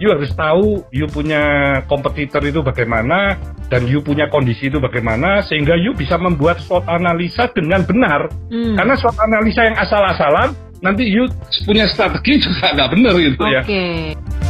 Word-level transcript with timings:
you 0.00 0.08
harus 0.08 0.32
tahu 0.32 0.82
you 0.90 1.04
punya 1.06 1.40
kompetitor 1.86 2.40
itu 2.42 2.64
bagaimana 2.64 3.36
dan 3.68 3.86
you 3.86 4.00
punya 4.00 4.26
kondisi 4.32 4.72
itu 4.72 4.80
bagaimana 4.80 5.44
sehingga 5.44 5.76
you 5.76 5.92
bisa 5.94 6.16
membuat 6.16 6.58
SWOT 6.64 6.88
analisa 6.88 7.46
dengan 7.52 7.84
benar. 7.84 8.26
Hmm. 8.48 8.74
Karena 8.74 8.96
SWOT 8.96 9.16
analisa 9.20 9.60
yang 9.68 9.76
asal-asalan 9.76 10.48
nanti 10.80 11.04
you 11.06 11.28
punya 11.68 11.84
strategi 11.86 12.40
juga 12.40 12.72
nggak 12.72 12.90
benar 12.96 13.14
gitu 13.20 13.44
okay. 13.44 14.16
ya. 14.16 14.49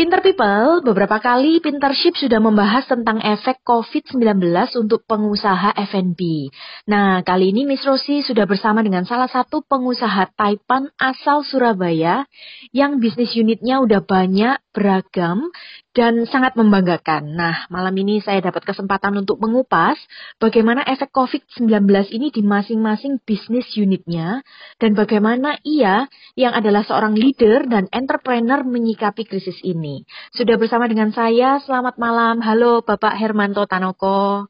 Pinter 0.00 0.24
People, 0.24 0.80
beberapa 0.80 1.20
kali 1.20 1.60
Pintership 1.60 2.16
sudah 2.16 2.40
membahas 2.40 2.88
tentang 2.88 3.20
efek 3.20 3.60
COVID-19 3.68 4.40
untuk 4.80 5.04
pengusaha 5.04 5.76
F&B. 5.76 6.48
Nah, 6.88 7.20
kali 7.20 7.52
ini 7.52 7.68
Miss 7.68 7.84
Rosi 7.84 8.24
sudah 8.24 8.48
bersama 8.48 8.80
dengan 8.80 9.04
salah 9.04 9.28
satu 9.28 9.60
pengusaha 9.60 10.32
Taipan 10.32 10.88
asal 10.96 11.44
Surabaya 11.44 12.24
yang 12.72 12.96
bisnis 12.96 13.36
unitnya 13.36 13.84
udah 13.84 14.00
banyak, 14.00 14.56
beragam, 14.72 15.52
dan 15.90 16.22
sangat 16.30 16.54
membanggakan. 16.54 17.34
Nah, 17.34 17.66
malam 17.66 17.90
ini 17.98 18.22
saya 18.22 18.38
dapat 18.38 18.62
kesempatan 18.62 19.18
untuk 19.18 19.42
mengupas 19.42 19.98
bagaimana 20.38 20.86
efek 20.86 21.10
COVID-19 21.10 21.66
ini 22.14 22.30
di 22.30 22.42
masing-masing 22.46 23.18
bisnis 23.26 23.66
unitnya 23.74 24.46
dan 24.78 24.94
bagaimana 24.94 25.58
ia 25.66 26.06
yang 26.38 26.54
adalah 26.54 26.86
seorang 26.86 27.18
leader 27.18 27.66
dan 27.66 27.90
entrepreneur 27.90 28.62
menyikapi 28.62 29.26
krisis 29.26 29.58
ini. 29.66 30.06
Sudah 30.30 30.54
bersama 30.54 30.86
dengan 30.86 31.10
saya, 31.10 31.58
selamat 31.58 31.98
malam. 31.98 32.38
Halo 32.38 32.86
Bapak 32.86 33.18
Hermanto 33.18 33.66
Tanoko. 33.66 34.46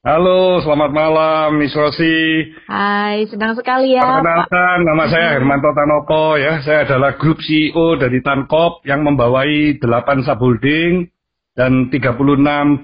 Halo, 0.00 0.64
selamat 0.64 0.96
malam, 0.96 1.60
Miss 1.60 1.76
Rosi. 1.76 2.48
Hai, 2.72 3.28
senang 3.28 3.52
sekali 3.52 3.92
ya. 3.92 4.00
Perkenalkan, 4.00 4.88
nama 4.88 5.04
saya 5.12 5.36
Hermanto 5.36 5.76
Tanoko 5.76 6.40
ya. 6.40 6.64
Saya 6.64 6.88
adalah 6.88 7.20
grup 7.20 7.36
CEO 7.44 8.00
dari 8.00 8.24
Tankop 8.24 8.80
yang 8.88 9.04
membawai 9.04 9.76
8 9.76 10.24
subholding 10.24 11.04
dan 11.52 11.92
36 11.92 12.16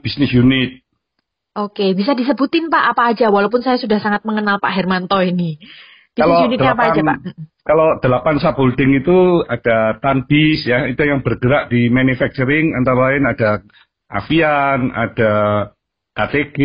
bisnis 0.04 0.28
unit. 0.36 0.84
Oke, 1.56 1.96
bisa 1.96 2.12
disebutin 2.12 2.68
Pak 2.68 2.84
apa 2.92 3.16
aja 3.16 3.32
walaupun 3.32 3.64
saya 3.64 3.80
sudah 3.80 3.96
sangat 3.96 4.20
mengenal 4.28 4.60
Pak 4.60 4.76
Hermanto 4.76 5.16
ini. 5.24 5.56
Bisnis 5.56 6.20
kalau 6.20 6.44
unitnya 6.52 6.76
8, 6.76 6.76
apa 6.76 6.84
aja 6.84 7.00
Pak? 7.00 7.18
Kalau 7.64 7.88
8 7.96 8.44
subholding 8.44 8.92
itu 8.92 9.40
ada 9.48 9.96
Tanbis 10.04 10.68
ya, 10.68 10.84
itu 10.84 11.00
yang 11.00 11.24
bergerak 11.24 11.72
di 11.72 11.88
manufacturing 11.88 12.76
antara 12.76 13.08
lain 13.08 13.24
ada 13.24 13.64
Avian, 14.12 14.92
ada 14.92 15.32
KTG, 16.16 16.58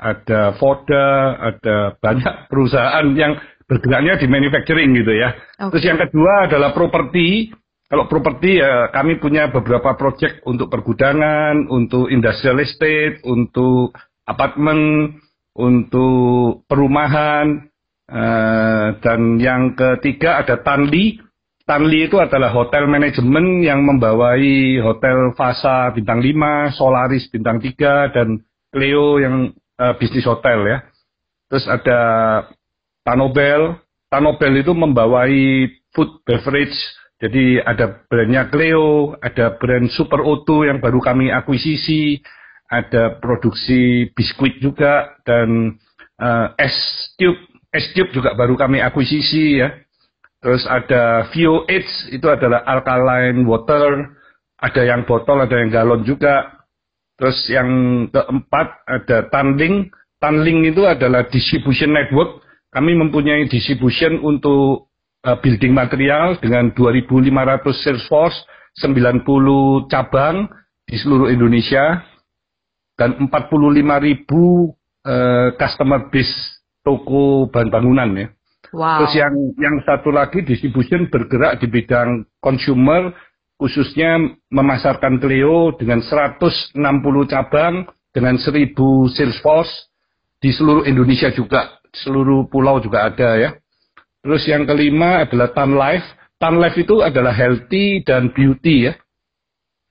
ada 0.00 0.56
Foda, 0.56 1.36
ada 1.36 1.92
banyak 2.00 2.48
perusahaan 2.48 3.04
yang 3.12 3.36
bergeraknya 3.68 4.16
di 4.16 4.26
manufacturing 4.26 4.96
gitu 4.96 5.12
ya. 5.12 5.36
Okay. 5.60 5.76
Terus 5.76 5.84
yang 5.92 6.00
kedua 6.00 6.48
adalah 6.48 6.72
properti. 6.72 7.52
Kalau 7.88 8.08
properti 8.08 8.60
ya 8.60 8.88
kami 8.92 9.20
punya 9.20 9.52
beberapa 9.52 9.92
proyek 9.96 10.44
untuk 10.48 10.72
pergudangan, 10.72 11.68
untuk 11.68 12.08
industrial 12.08 12.60
estate, 12.64 13.20
untuk 13.28 13.92
apartemen, 14.24 15.12
untuk 15.56 16.64
perumahan, 16.68 17.68
uh, 18.08 18.88
dan 19.00 19.36
yang 19.40 19.76
ketiga 19.76 20.40
ada 20.40 20.60
Tanli. 20.64 21.20
Tanli 21.68 22.08
itu 22.08 22.16
adalah 22.16 22.48
hotel 22.48 22.88
manajemen 22.88 23.60
yang 23.60 23.84
membawai 23.84 24.40
hotel 24.80 25.36
Fasa 25.36 25.92
bintang 25.92 26.24
5, 26.24 26.72
Solaris 26.72 27.28
bintang 27.28 27.60
3, 27.60 28.16
dan 28.16 28.40
Cleo 28.68 29.20
yang 29.20 29.52
uh, 29.80 29.94
bisnis 29.96 30.28
hotel 30.28 30.64
ya. 30.68 30.78
Terus 31.48 31.64
ada 31.68 32.00
Tanobel. 33.04 33.80
Tanobel 34.12 34.60
itu 34.60 34.72
membawai 34.76 35.32
food 35.96 36.20
beverage. 36.24 36.76
Jadi 37.18 37.58
ada 37.58 38.06
brandnya 38.06 38.46
Cleo, 38.46 39.18
ada 39.18 39.58
brand 39.58 39.90
Super 39.90 40.22
Auto 40.22 40.62
yang 40.62 40.78
baru 40.78 41.02
kami 41.02 41.34
akuisisi, 41.34 42.22
ada 42.70 43.18
produksi 43.18 44.06
biskuit 44.14 44.62
juga 44.62 45.18
dan 45.26 45.74
uh, 46.22 46.54
es 46.54 46.76
tube, 47.18 47.42
es 47.74 47.90
tube 47.90 48.14
juga 48.14 48.38
baru 48.38 48.54
kami 48.54 48.78
akuisisi 48.78 49.58
ya. 49.58 49.74
Terus 50.38 50.62
ada 50.70 51.26
VOH 51.34 52.14
itu 52.14 52.26
adalah 52.30 52.62
alkaline 52.62 53.42
water, 53.42 54.14
ada 54.54 54.82
yang 54.86 55.02
botol, 55.02 55.42
ada 55.42 55.58
yang 55.58 55.74
galon 55.74 56.06
juga. 56.06 56.57
Terus 57.18 57.38
yang 57.50 57.68
keempat 58.14 58.86
ada 58.86 59.26
Tanling. 59.28 59.90
Tanling 60.22 60.70
itu 60.70 60.86
adalah 60.86 61.26
distribution 61.26 61.90
network. 61.90 62.46
Kami 62.70 62.94
mempunyai 62.94 63.50
distribution 63.50 64.22
untuk 64.22 64.94
uh, 65.26 65.36
building 65.42 65.74
material 65.74 66.38
dengan 66.38 66.70
2.500 66.74 67.82
sales 67.82 68.06
force, 68.06 68.38
90 68.78 69.90
cabang 69.90 70.46
di 70.86 70.94
seluruh 70.94 71.26
Indonesia, 71.26 72.06
dan 72.94 73.18
45.000 73.26 73.30
uh, 73.30 74.14
customer 75.58 76.06
base 76.10 76.34
toko 76.86 77.50
bahan 77.50 77.70
bangunan 77.70 78.10
ya. 78.14 78.28
Wow. 78.68 79.00
Terus 79.00 79.14
yang 79.16 79.34
yang 79.56 79.76
satu 79.86 80.12
lagi 80.12 80.44
distribution 80.44 81.08
bergerak 81.08 81.64
di 81.64 81.72
bidang 81.72 82.28
consumer 82.42 83.16
khususnya 83.58 84.38
memasarkan 84.48 85.18
Clio 85.18 85.74
dengan 85.74 86.00
160 86.00 86.78
cabang 87.26 87.90
dengan 88.14 88.38
1000 88.38 88.72
sales 89.12 89.38
force 89.42 89.90
di 90.38 90.54
seluruh 90.54 90.86
Indonesia 90.86 91.28
juga, 91.34 91.82
seluruh 91.90 92.46
pulau 92.46 92.78
juga 92.78 93.10
ada 93.10 93.34
ya. 93.34 93.50
Terus 94.22 94.46
yang 94.46 94.62
kelima 94.64 95.26
adalah 95.26 95.50
Tan 95.50 95.74
Life. 95.74 96.06
Tan 96.38 96.62
Life 96.62 96.78
itu 96.78 97.02
adalah 97.02 97.34
healthy 97.34 98.06
dan 98.06 98.30
beauty 98.30 98.90
ya. 98.90 98.94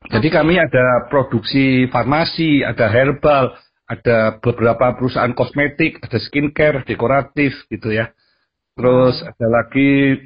Jadi 0.08 0.32
kami 0.32 0.56
ada 0.56 1.10
produksi 1.12 1.92
farmasi, 1.92 2.64
ada 2.64 2.88
herbal, 2.88 3.52
ada 3.88 4.40
beberapa 4.40 4.96
perusahaan 4.96 5.36
kosmetik, 5.36 6.00
ada 6.00 6.16
skincare, 6.20 6.88
dekoratif 6.88 7.68
gitu 7.68 7.92
ya. 7.92 8.16
Terus 8.78 9.20
ada 9.26 9.48
lagi 9.52 10.22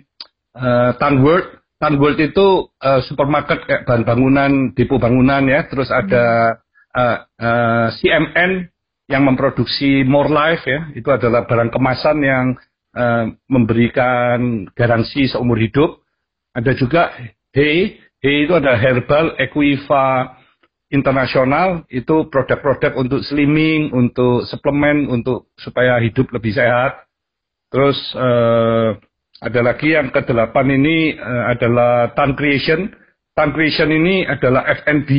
uh, 0.54 0.92
Tan 1.02 1.26
World 1.26 1.61
Tan 1.82 1.98
World 1.98 2.22
itu 2.22 2.70
uh, 2.78 3.02
supermarket 3.10 3.66
kayak 3.66 3.90
bahan 3.90 4.06
bangunan, 4.06 4.52
depo 4.78 5.02
bangunan 5.02 5.42
ya. 5.50 5.66
Terus 5.66 5.90
ada 5.90 6.56
uh, 6.94 7.02
uh, 7.02 7.18
eh, 7.42 7.88
CMN 7.98 8.70
yang 9.10 9.26
memproduksi 9.26 10.06
More 10.06 10.30
Life 10.30 10.62
ya. 10.70 10.94
Itu 10.94 11.10
adalah 11.10 11.50
barang 11.50 11.74
kemasan 11.74 12.22
yang 12.22 12.46
uh, 12.94 13.34
memberikan 13.50 14.70
garansi 14.78 15.26
seumur 15.34 15.58
hidup. 15.58 16.06
Ada 16.54 16.78
juga 16.78 17.10
Hey, 17.50 17.98
Hey 18.22 18.46
itu 18.46 18.54
ada 18.54 18.78
herbal 18.78 19.34
Equiva 19.42 20.38
internasional 20.94 21.88
itu 21.90 22.30
produk-produk 22.30 22.94
untuk 23.00 23.26
slimming, 23.26 23.90
untuk 23.90 24.46
suplemen, 24.46 25.10
untuk 25.10 25.50
supaya 25.58 25.98
hidup 25.98 26.30
lebih 26.30 26.54
sehat. 26.54 27.10
Terus 27.74 27.98
uh, 28.14 29.02
ada 29.42 29.60
lagi 29.66 29.98
yang 29.98 30.14
kedelapan 30.14 30.70
ini 30.78 31.18
uh, 31.18 31.50
adalah 31.50 32.14
Tan 32.14 32.38
Creation. 32.38 32.94
Tan 33.34 33.50
Creation 33.58 33.90
ini 33.90 34.22
adalah 34.22 34.70
FNB. 34.70 35.10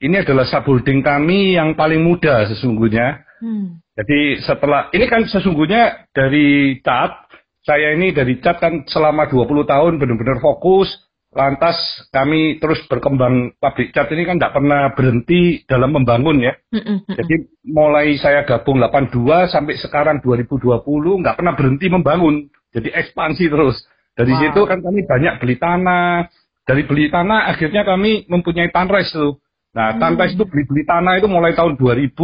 Ini 0.00 0.26
adalah 0.26 0.48
subholding 0.50 1.06
kami 1.06 1.54
yang 1.54 1.78
paling 1.78 2.02
muda 2.02 2.50
sesungguhnya. 2.50 3.22
Hmm. 3.38 3.78
Jadi 3.94 4.42
setelah 4.42 4.90
ini 4.90 5.06
kan 5.06 5.22
sesungguhnya 5.28 6.10
dari 6.10 6.80
cat, 6.82 7.30
saya 7.62 7.94
ini 7.94 8.10
dari 8.10 8.42
cat 8.42 8.58
kan 8.58 8.82
selama 8.90 9.30
20 9.30 9.46
tahun 9.62 9.92
benar-benar 10.02 10.42
fokus. 10.42 10.90
Lantas 11.30 11.78
kami 12.10 12.58
terus 12.58 12.82
berkembang 12.90 13.54
pabrik 13.62 13.94
cat 13.94 14.10
ini 14.10 14.26
kan 14.26 14.42
tidak 14.42 14.50
pernah 14.50 14.90
berhenti 14.98 15.62
dalam 15.62 15.94
membangun 15.94 16.42
ya. 16.42 16.58
Hmm, 16.74 16.82
hmm, 16.82 16.98
hmm. 17.06 17.14
Jadi 17.22 17.34
mulai 17.70 18.18
saya 18.18 18.42
gabung 18.42 18.82
82 18.82 19.46
sampai 19.46 19.78
sekarang 19.78 20.18
2020 20.26 20.82
nggak 21.22 21.38
pernah 21.38 21.54
berhenti 21.54 21.86
membangun. 21.86 22.50
Jadi 22.70 22.88
ekspansi 22.90 23.44
terus. 23.50 23.76
Dari 24.14 24.32
wow. 24.34 24.40
situ 24.42 24.60
kan 24.66 24.78
kami 24.82 25.06
banyak 25.06 25.34
beli 25.42 25.56
tanah. 25.58 26.26
Dari 26.66 26.82
beli 26.86 27.10
tanah 27.10 27.50
akhirnya 27.50 27.82
kami 27.82 28.26
mempunyai 28.30 28.70
tanres 28.70 29.10
tuh. 29.10 29.42
Nah, 29.74 29.94
hmm. 29.94 30.00
tanres 30.02 30.34
itu 30.34 30.44
beli-beli 30.46 30.82
tanah 30.86 31.18
itu 31.18 31.26
mulai 31.30 31.54
tahun 31.54 31.78
2000 31.78 32.14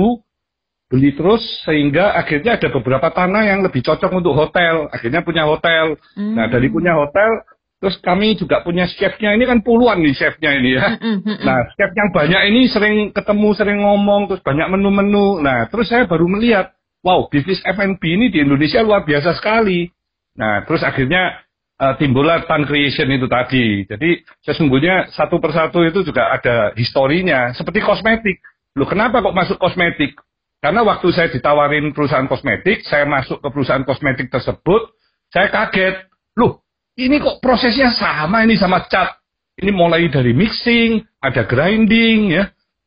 beli 0.87 1.19
terus 1.19 1.43
sehingga 1.67 2.15
akhirnya 2.15 2.63
ada 2.63 2.71
beberapa 2.71 3.11
tanah 3.11 3.43
yang 3.43 3.67
lebih 3.67 3.83
cocok 3.83 4.11
untuk 4.23 4.39
hotel. 4.39 4.87
Akhirnya 4.95 5.27
punya 5.27 5.43
hotel. 5.47 5.99
Hmm. 6.15 6.39
Nah, 6.39 6.47
dari 6.47 6.71
punya 6.71 6.95
hotel 6.95 7.43
terus 7.77 8.01
kami 8.01 8.41
juga 8.41 8.65
punya 8.65 8.89
chefnya 8.89 9.37
ini 9.37 9.45
kan 9.45 9.61
puluhan 9.61 10.01
nih 10.01 10.17
chefnya 10.17 10.51
ini 10.57 10.81
ya. 10.81 10.97
Hmm, 10.97 11.21
hmm, 11.21 11.21
hmm, 11.29 11.39
nah, 11.45 11.61
chef 11.77 11.93
yang 11.93 12.09
banyak 12.09 12.43
ini 12.49 12.61
sering 12.73 12.97
ketemu, 13.13 13.49
sering 13.53 13.79
ngomong, 13.85 14.33
terus 14.33 14.41
banyak 14.41 14.67
menu-menu. 14.73 15.45
Nah, 15.45 15.69
terus 15.69 15.93
saya 15.93 16.09
baru 16.09 16.25
melihat, 16.25 16.73
wow, 17.05 17.29
bisnis 17.29 17.61
F&B 17.63 18.01
ini 18.01 18.33
di 18.33 18.41
Indonesia 18.41 18.81
luar 18.81 19.05
biasa 19.05 19.37
sekali. 19.37 19.93
Nah, 20.37 20.65
terus 20.69 20.85
akhirnya 20.85 21.43
uh, 21.81 21.95
timbullah 21.97 22.45
Tan 22.45 22.65
Creation 22.69 23.09
itu 23.13 23.27
tadi. 23.29 23.85
Jadi 23.89 24.23
sesungguhnya 24.45 25.13
satu 25.13 25.41
persatu 25.41 25.85
itu 25.85 26.05
juga 26.05 26.33
ada 26.33 26.73
historinya. 26.77 27.53
Seperti 27.57 27.81
kosmetik. 27.85 28.41
Loh 28.77 28.89
kenapa 28.89 29.25
kok 29.25 29.37
masuk 29.37 29.57
kosmetik? 29.57 30.17
Karena 30.61 30.85
waktu 30.85 31.09
saya 31.13 31.29
ditawarin 31.33 31.93
perusahaan 31.93 32.29
kosmetik, 32.29 32.85
saya 32.85 33.05
masuk 33.09 33.41
ke 33.41 33.49
perusahaan 33.53 33.85
kosmetik 33.85 34.29
tersebut, 34.33 34.93
saya 35.33 35.53
kaget. 35.53 36.09
Loh, 36.37 36.65
ini 36.97 37.21
kok 37.21 37.41
prosesnya 37.45 37.93
sama 37.93 38.45
ini 38.45 38.57
sama 38.57 38.85
cat. 38.89 39.21
Ini 39.57 39.73
mulai 39.73 40.09
dari 40.13 40.37
mixing, 40.37 41.01
ada 41.21 41.49
grinding 41.49 42.35
ya. 42.35 42.45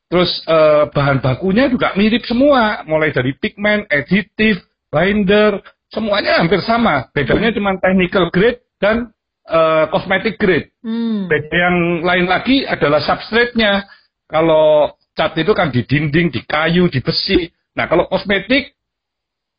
Terus 0.09 0.41
eh, 0.45 0.83
bahan 0.89 1.21
bakunya 1.21 1.69
juga 1.69 1.93
mirip 1.93 2.25
semua, 2.25 2.81
mulai 2.89 3.13
dari 3.13 3.37
pigment, 3.37 3.85
aditif, 3.89 4.61
binder, 4.89 5.61
semuanya 5.89 6.39
hampir 6.41 6.61
sama. 6.63 7.09
Bedanya 7.11 7.53
cuma 7.53 7.75
technical 7.81 8.29
grade 8.29 8.61
dan 8.77 9.11
uh, 9.49 9.89
cosmetic 9.89 10.37
grade. 10.37 10.69
Hmm. 10.85 11.25
Beda 11.27 11.53
yang 11.53 11.77
lain 12.05 12.25
lagi 12.29 12.63
adalah 12.63 13.01
substrate-nya. 13.03 13.85
Kalau 14.29 14.93
cat 15.17 15.33
itu 15.35 15.51
kan 15.57 15.73
di 15.73 15.81
dinding, 15.83 16.29
di 16.29 16.41
kayu, 16.45 16.87
di 16.87 17.01
besi. 17.01 17.49
Nah, 17.73 17.89
kalau 17.89 18.05
kosmetik 18.05 18.77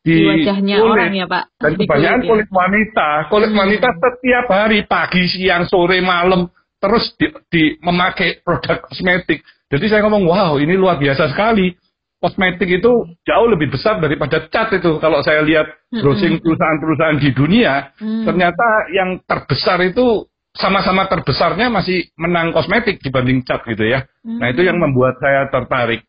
di, 0.01 0.15
di 0.17 0.25
wajahnya 0.25 0.75
kulit, 0.81 0.91
orang 0.95 1.13
ya 1.13 1.25
Pak. 1.27 1.43
Dan 1.59 1.71
kebanyakan 1.77 2.19
kulit, 2.23 2.25
ya. 2.25 2.29
kulit 2.31 2.49
wanita. 2.49 3.09
Kulit 3.27 3.51
hmm. 3.51 3.59
wanita 3.59 3.87
setiap 3.99 4.45
hari, 4.47 4.79
pagi, 4.87 5.23
siang, 5.27 5.63
sore, 5.67 5.99
malam, 5.99 6.47
terus 6.79 7.11
di, 7.19 7.27
di 7.51 7.63
memakai 7.83 8.41
produk 8.41 8.81
kosmetik. 8.87 9.43
Jadi 9.71 9.85
saya 9.87 10.03
ngomong, 10.07 10.23
wow 10.27 10.55
ini 10.59 10.75
luar 10.75 10.99
biasa 10.99 11.31
sekali 11.31 11.71
kosmetik 12.21 12.69
itu 12.69 12.91
jauh 13.25 13.47
lebih 13.49 13.73
besar 13.73 13.97
daripada 13.97 14.45
cat 14.45 14.69
itu. 14.77 15.01
Kalau 15.01 15.25
saya 15.25 15.41
lihat 15.41 15.65
browsing 15.89 16.37
perusahaan-perusahaan 16.37 17.17
di 17.17 17.33
dunia, 17.33 17.97
mm. 17.97 18.29
ternyata 18.29 18.67
yang 18.93 19.17
terbesar 19.25 19.81
itu 19.81 20.29
sama-sama 20.53 21.09
terbesarnya 21.09 21.73
masih 21.73 22.13
menang 22.21 22.53
kosmetik 22.53 23.01
dibanding 23.01 23.41
cat 23.41 23.65
gitu 23.65 23.89
ya. 23.89 24.05
Mm. 24.21 24.37
Nah 24.37 24.47
itu 24.53 24.61
yang 24.61 24.77
membuat 24.77 25.17
saya 25.17 25.49
tertarik. 25.49 26.05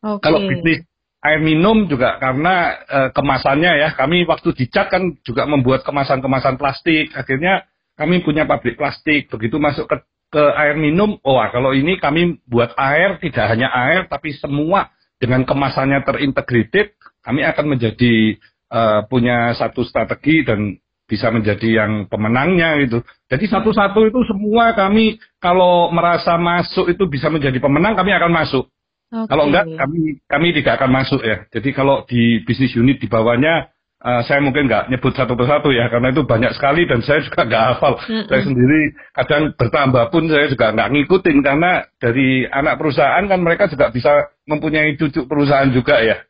Okay. 0.00 0.24
Kalau 0.24 0.40
bisnis 0.48 0.80
air 1.20 1.40
minum 1.44 1.88
juga 1.88 2.16
karena 2.16 2.80
e, 2.84 2.98
kemasannya 3.12 3.72
ya, 3.84 3.88
kami 3.92 4.24
waktu 4.24 4.48
di 4.56 4.64
cat 4.72 4.88
kan 4.88 5.12
juga 5.28 5.44
membuat 5.44 5.84
kemasan-kemasan 5.84 6.56
plastik. 6.56 7.12
Akhirnya 7.12 7.68
kami 8.00 8.24
punya 8.24 8.48
pabrik 8.48 8.80
plastik. 8.80 9.28
Begitu 9.28 9.60
masuk 9.60 9.92
ke 9.92 10.00
ke 10.34 10.42
air 10.58 10.74
minum, 10.74 11.14
oh 11.22 11.38
kalau 11.54 11.70
ini 11.70 11.94
kami 12.02 12.42
buat 12.50 12.74
air 12.74 13.22
tidak 13.22 13.54
hanya 13.54 13.70
air 13.70 14.10
tapi 14.10 14.34
semua 14.34 14.90
dengan 15.24 15.48
kemasannya 15.48 16.04
terintegrated, 16.04 17.00
kami 17.24 17.40
akan 17.48 17.64
menjadi 17.72 18.36
uh, 18.68 19.08
punya 19.08 19.56
satu 19.56 19.80
strategi 19.88 20.44
dan 20.44 20.76
bisa 21.08 21.32
menjadi 21.32 21.84
yang 21.84 21.92
pemenangnya 22.12 22.76
itu. 22.84 23.00
Jadi 23.32 23.48
satu-satu 23.48 24.04
itu 24.04 24.20
semua 24.28 24.76
kami 24.76 25.16
kalau 25.40 25.88
merasa 25.88 26.36
masuk 26.36 26.92
itu 26.92 27.08
bisa 27.08 27.32
menjadi 27.32 27.56
pemenang, 27.56 27.96
kami 27.96 28.12
akan 28.12 28.32
masuk. 28.32 28.68
Okay. 29.08 29.28
Kalau 29.32 29.48
enggak, 29.48 29.64
kami 29.80 30.20
kami 30.28 30.46
tidak 30.60 30.80
akan 30.80 30.90
masuk 30.92 31.20
ya. 31.24 31.48
Jadi 31.48 31.70
kalau 31.72 32.04
di 32.04 32.44
bisnis 32.44 32.76
unit 32.76 33.00
di 33.00 33.08
bawahnya 33.08 33.72
uh, 34.04 34.22
saya 34.28 34.44
mungkin 34.44 34.68
nggak 34.68 34.92
nyebut 34.92 35.16
satu 35.16 35.32
persatu 35.34 35.72
ya 35.72 35.88
karena 35.88 36.12
itu 36.12 36.22
banyak 36.28 36.52
sekali 36.52 36.84
dan 36.84 37.00
saya 37.00 37.24
juga 37.24 37.48
nggak 37.48 37.64
hafal. 37.74 37.94
Mm 37.96 38.04
-hmm. 38.04 38.26
Saya 38.28 38.42
sendiri 38.44 38.80
kadang 39.16 39.42
bertambah 39.56 40.04
pun 40.12 40.22
saya 40.28 40.46
juga 40.52 40.66
nggak 40.76 40.90
ngikutin 40.92 41.38
karena 41.40 41.70
dari 41.96 42.44
anak 42.44 42.76
perusahaan 42.76 43.24
kan 43.24 43.40
mereka 43.40 43.64
juga 43.72 43.88
bisa 43.88 44.28
mempunyai 44.44 45.00
cucu 45.00 45.24
perusahaan 45.24 45.72
juga 45.72 46.04
ya. 46.04 46.20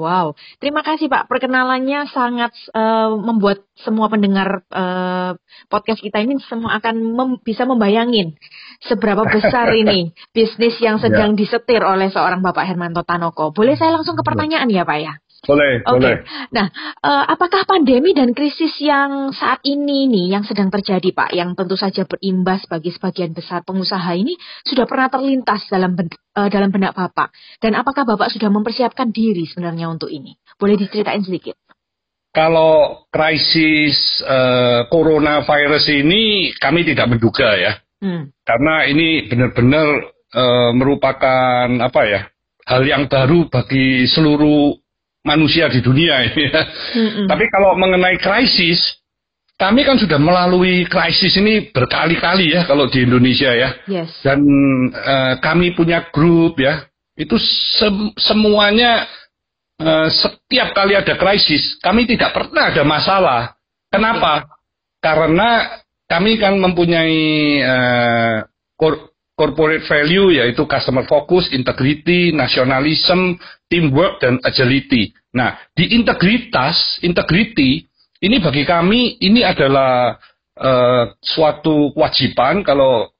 Wow, 0.00 0.32
terima 0.56 0.80
kasih 0.80 1.12
Pak. 1.12 1.28
Perkenalannya 1.28 2.08
sangat 2.08 2.56
uh, 2.72 3.12
membuat 3.12 3.60
semua 3.76 4.08
pendengar 4.08 4.64
uh, 4.72 5.36
podcast 5.68 6.00
kita 6.00 6.24
ini 6.24 6.40
semua 6.48 6.80
akan 6.80 6.96
mem 6.96 7.30
bisa 7.44 7.68
membayangin 7.68 8.40
seberapa 8.88 9.28
besar 9.28 9.68
ini 9.76 10.16
bisnis 10.36 10.80
yang 10.80 10.96
sedang 10.96 11.36
ya. 11.36 11.44
disetir 11.44 11.84
oleh 11.84 12.08
seorang 12.08 12.40
Bapak 12.40 12.64
Hermanto 12.64 13.04
Tanoko. 13.04 13.52
Boleh 13.52 13.76
saya 13.76 13.92
langsung 13.92 14.16
ke 14.16 14.24
pertanyaan 14.24 14.72
ya 14.72 14.88
Pak 14.88 14.98
ya? 15.04 15.12
Boleh, 15.38 15.86
okay. 15.86 15.92
boleh. 15.94 16.16
Nah, 16.50 16.66
uh, 16.98 17.24
apakah 17.30 17.62
pandemi 17.62 18.10
dan 18.10 18.34
krisis 18.34 18.74
yang 18.82 19.30
saat 19.30 19.62
ini 19.62 20.10
nih 20.10 20.34
yang 20.34 20.42
sedang 20.42 20.66
terjadi, 20.66 21.14
Pak, 21.14 21.30
yang 21.30 21.54
tentu 21.54 21.78
saja 21.78 22.02
berimbas 22.10 22.66
bagi 22.66 22.90
sebagian 22.90 23.30
besar 23.30 23.62
pengusaha 23.62 24.10
ini 24.18 24.34
sudah 24.66 24.90
pernah 24.90 25.06
terlintas 25.06 25.62
dalam 25.70 25.94
uh, 25.94 26.48
dalam 26.50 26.74
benak 26.74 26.98
Bapak? 26.98 27.30
Dan 27.62 27.78
apakah 27.78 28.02
Bapak 28.02 28.34
sudah 28.34 28.50
mempersiapkan 28.50 29.14
diri 29.14 29.46
sebenarnya 29.46 29.86
untuk 29.86 30.10
ini? 30.10 30.34
Boleh 30.58 30.74
diceritain 30.74 31.22
sedikit? 31.22 31.54
Kalau 32.34 33.06
krisis 33.08 34.20
uh, 34.26 34.90
coronavirus 34.90 35.86
ini 36.02 36.50
kami 36.58 36.82
tidak 36.82 37.14
menduga 37.14 37.54
ya, 37.54 37.72
hmm. 38.02 38.34
karena 38.42 38.84
ini 38.90 39.30
benar-benar 39.30 40.12
uh, 40.34 40.70
merupakan 40.74 41.66
apa 41.78 42.02
ya 42.04 42.20
hal 42.68 42.82
yang 42.84 43.08
baru 43.08 43.48
bagi 43.48 44.04
seluruh 44.04 44.76
manusia 45.28 45.68
di 45.68 45.84
dunia 45.84 46.24
ini. 46.24 46.48
Ya. 46.48 46.62
Mm-hmm. 46.96 47.26
Tapi 47.28 47.44
kalau 47.52 47.76
mengenai 47.76 48.16
krisis, 48.16 48.80
kami 49.60 49.84
kan 49.84 50.00
sudah 50.00 50.16
melalui 50.16 50.88
krisis 50.88 51.36
ini 51.36 51.68
berkali-kali 51.68 52.56
ya 52.56 52.64
kalau 52.64 52.88
di 52.88 53.04
Indonesia 53.04 53.52
ya. 53.52 53.76
Yes. 53.84 54.24
Dan 54.24 54.40
uh, 54.96 55.36
kami 55.44 55.76
punya 55.76 56.08
grup 56.08 56.56
ya, 56.56 56.88
itu 57.20 57.36
sem- 57.76 58.14
semuanya 58.16 59.04
uh, 59.84 60.08
setiap 60.08 60.72
kali 60.72 60.96
ada 60.96 61.12
krisis, 61.20 61.76
kami 61.84 62.08
tidak 62.08 62.32
pernah 62.32 62.72
ada 62.72 62.82
masalah. 62.88 63.42
Kenapa? 63.92 64.48
Okay. 64.48 64.56
Karena 64.98 65.48
kami 66.08 66.40
kan 66.40 66.56
mempunyai 66.56 67.20
uh, 67.62 68.36
corporate 69.38 69.86
value 69.86 70.34
yaitu 70.34 70.66
customer 70.66 71.06
focus, 71.06 71.46
integrity, 71.54 72.34
nationalism, 72.34 73.38
teamwork 73.70 74.18
dan 74.18 74.42
agility. 74.42 75.14
Nah, 75.30 75.54
di 75.78 75.94
integritas, 75.94 76.98
integrity 77.06 77.86
ini 78.18 78.42
bagi 78.42 78.66
kami 78.66 79.22
ini 79.22 79.46
adalah 79.46 80.18
uh, 80.58 81.14
suatu 81.22 81.94
kewajiban 81.94 82.66
kalau 82.66 83.14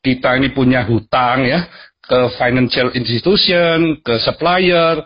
kita 0.00 0.40
ini 0.40 0.48
punya 0.52 0.84
hutang 0.88 1.44
ya 1.44 1.68
ke 2.04 2.32
financial 2.36 2.92
institution, 2.96 4.00
ke 4.00 4.20
supplier, 4.20 5.04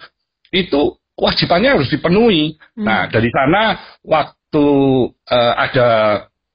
itu 0.51 0.99
kewajibannya 1.15 1.79
harus 1.79 1.91
dipenuhi. 1.91 2.55
Hmm. 2.79 2.87
Nah, 2.87 3.03
dari 3.11 3.31
sana 3.35 3.79
waktu 4.07 4.67
uh, 5.11 5.55
ada 5.59 5.89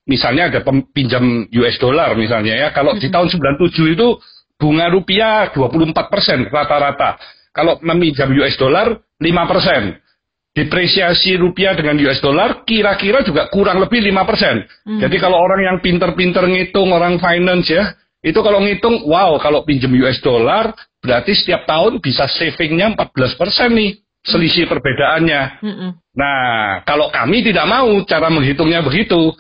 misalnya 0.08 0.52
ada 0.52 0.60
pinjam 0.92 1.48
US 1.48 1.76
dollar 1.80 2.16
misalnya 2.16 2.56
ya, 2.56 2.68
kalau 2.76 2.96
di 2.96 3.08
tahun 3.08 3.32
97 3.32 3.96
itu 3.96 4.08
bunga 4.60 4.88
rupiah 4.92 5.52
24 5.52 5.96
persen 6.08 6.48
rata-rata. 6.48 7.20
Kalau 7.54 7.78
meminjam 7.84 8.32
US 8.34 8.56
dollar 8.58 8.96
5 9.20 9.52
persen. 9.52 9.84
Depresiasi 10.54 11.34
rupiah 11.34 11.74
dengan 11.74 11.98
US 12.06 12.22
dollar 12.22 12.62
kira-kira 12.62 13.26
juga 13.26 13.50
kurang 13.50 13.82
lebih 13.82 14.06
5 14.06 14.30
persen. 14.30 14.62
Hmm. 14.86 15.02
Jadi 15.02 15.18
kalau 15.18 15.42
orang 15.42 15.66
yang 15.66 15.78
pinter-pinter 15.82 16.46
ngitung, 16.46 16.94
orang 16.94 17.18
finance 17.18 17.74
ya, 17.74 17.98
itu 18.22 18.38
kalau 18.40 18.62
ngitung, 18.62 19.02
wow 19.10 19.34
kalau 19.42 19.66
pinjam 19.66 19.90
US 19.98 20.22
dollar 20.22 20.78
berarti 21.02 21.34
setiap 21.34 21.66
tahun 21.66 21.98
bisa 22.00 22.30
savingnya 22.30 22.94
14 22.96 23.34
persen 23.42 23.70
nih 23.74 23.98
selisih 24.24 24.70
perbedaannya. 24.70 25.42
-hmm. 25.60 25.90
Nah, 26.16 26.86
kalau 26.86 27.10
kami 27.10 27.42
tidak 27.42 27.66
mau 27.66 27.90
cara 28.06 28.30
menghitungnya 28.30 28.86
begitu, 28.86 29.34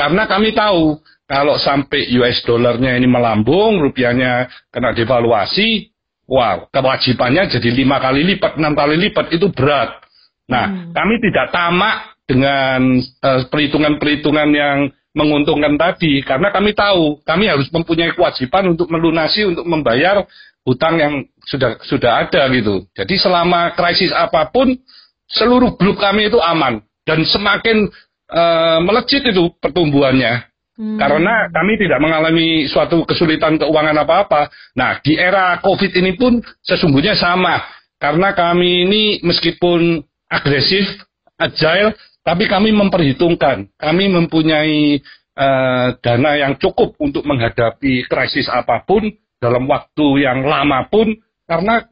karena 0.00 0.24
kami 0.24 0.56
tahu 0.56 0.96
kalau 1.28 1.60
sampai 1.60 2.08
US 2.16 2.40
dollarnya 2.48 2.96
ini 2.96 3.04
melambung, 3.04 3.84
rupiahnya 3.84 4.48
kena 4.72 4.96
devaluasi, 4.96 5.92
wow, 6.24 6.64
kewajibannya 6.72 7.52
jadi 7.52 7.68
lima 7.68 8.00
kali 8.00 8.24
lipat, 8.24 8.56
enam 8.56 8.72
kali 8.72 8.96
lipat 8.96 9.28
itu 9.36 9.52
berat. 9.52 10.00
Nah, 10.48 10.66
hmm. 10.72 10.96
kami 10.96 11.14
tidak 11.20 11.52
tamak 11.52 12.16
dengan 12.24 12.96
uh, 12.98 13.44
perhitungan-perhitungan 13.52 14.48
yang 14.56 14.88
menguntungkan 15.12 15.76
tadi, 15.76 16.24
karena 16.24 16.48
kami 16.48 16.72
tahu 16.72 17.20
kami 17.20 17.44
harus 17.52 17.68
mempunyai 17.68 18.16
kewajiban 18.16 18.72
untuk 18.72 18.88
melunasi, 18.88 19.44
untuk 19.44 19.68
membayar 19.68 20.24
hutang 20.64 20.96
yang 20.96 21.14
sudah 21.44 21.76
sudah 21.84 22.24
ada 22.24 22.48
gitu. 22.56 22.88
Jadi 22.96 23.20
selama 23.20 23.76
krisis 23.76 24.16
apa 24.16 24.48
pun, 24.48 24.80
seluruh 25.28 25.76
grup 25.76 26.00
kami 26.00 26.32
itu 26.32 26.40
aman 26.40 26.80
dan 27.04 27.20
semakin 27.22 27.92
uh, 28.30 28.78
melejit 28.82 29.26
itu 29.26 29.50
pertumbuhannya. 29.58 30.46
Hmm. 30.80 30.96
Karena 30.96 31.50
kami 31.52 31.76
tidak 31.76 32.00
mengalami 32.00 32.64
suatu 32.70 33.04
kesulitan 33.04 33.60
keuangan 33.60 34.00
apa-apa. 34.00 34.48
Nah, 34.72 34.96
di 35.04 35.18
era 35.18 35.60
COVID 35.60 35.92
ini 35.92 36.16
pun 36.16 36.40
sesungguhnya 36.64 37.18
sama. 37.18 37.60
Karena 38.00 38.32
kami 38.32 38.88
ini 38.88 39.02
meskipun 39.20 40.00
agresif, 40.30 40.88
agile, 41.36 41.92
tapi 42.24 42.48
kami 42.48 42.72
memperhitungkan. 42.72 43.68
Kami 43.76 44.08
mempunyai 44.08 45.04
uh, 45.36 46.00
dana 46.00 46.32
yang 46.40 46.56
cukup 46.56 46.96
untuk 46.96 47.28
menghadapi 47.28 48.08
krisis 48.08 48.48
apa 48.48 48.80
pun 48.88 49.04
dalam 49.36 49.68
waktu 49.68 50.24
yang 50.24 50.48
lama 50.48 50.88
pun. 50.88 51.12
Karena 51.44 51.84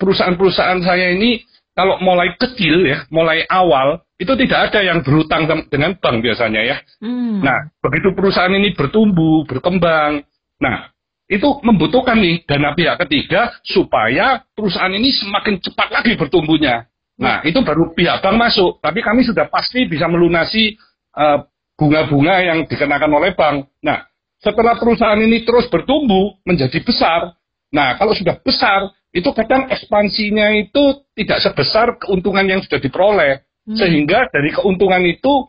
perusahaan-perusahaan 0.00 0.80
saya 0.80 1.12
ini 1.12 1.44
kalau 1.74 1.98
mulai 1.98 2.38
kecil 2.38 2.86
ya, 2.86 3.02
mulai 3.10 3.42
awal, 3.50 4.03
itu 4.14 4.32
tidak 4.46 4.70
ada 4.70 4.80
yang 4.86 5.02
berhutang 5.02 5.50
dengan 5.66 5.98
bank 5.98 6.16
biasanya 6.22 6.62
ya. 6.62 6.76
Hmm. 7.02 7.42
Nah, 7.42 7.70
begitu 7.82 8.14
perusahaan 8.14 8.52
ini 8.52 8.70
bertumbuh, 8.74 9.42
berkembang, 9.46 10.22
nah 10.62 10.94
itu 11.26 11.48
membutuhkan 11.64 12.20
nih 12.20 12.44
dana 12.44 12.76
pihak 12.76 13.00
ketiga 13.06 13.58
supaya 13.64 14.44
perusahaan 14.52 14.92
ini 14.92 15.10
semakin 15.10 15.58
cepat 15.58 15.88
lagi 15.90 16.14
bertumbuhnya. 16.14 16.86
Nah, 17.14 17.46
itu 17.46 17.62
baru 17.62 17.94
pihak 17.94 18.22
bank 18.22 18.36
masuk, 18.38 18.82
tapi 18.82 18.98
kami 18.98 19.22
sudah 19.22 19.46
pasti 19.46 19.86
bisa 19.86 20.10
melunasi 20.10 20.74
uh, 21.14 21.46
bunga-bunga 21.78 22.42
yang 22.42 22.58
dikenakan 22.66 23.10
oleh 23.10 23.34
bank. 23.34 23.70
Nah, 23.82 24.02
setelah 24.42 24.76
perusahaan 24.78 25.18
ini 25.18 25.46
terus 25.46 25.70
bertumbuh 25.70 26.38
menjadi 26.44 26.76
besar, 26.82 27.32
nah 27.70 27.96
kalau 27.96 28.12
sudah 28.12 28.36
besar, 28.42 28.92
itu 29.14 29.30
kadang 29.30 29.70
ekspansinya 29.70 30.52
itu 30.58 31.06
tidak 31.14 31.38
sebesar 31.38 31.96
keuntungan 32.02 32.44
yang 32.44 32.60
sudah 32.60 32.82
diperoleh. 32.82 33.46
Hmm. 33.64 33.76
Sehingga 33.76 34.28
dari 34.28 34.52
keuntungan 34.52 35.00
itu, 35.04 35.48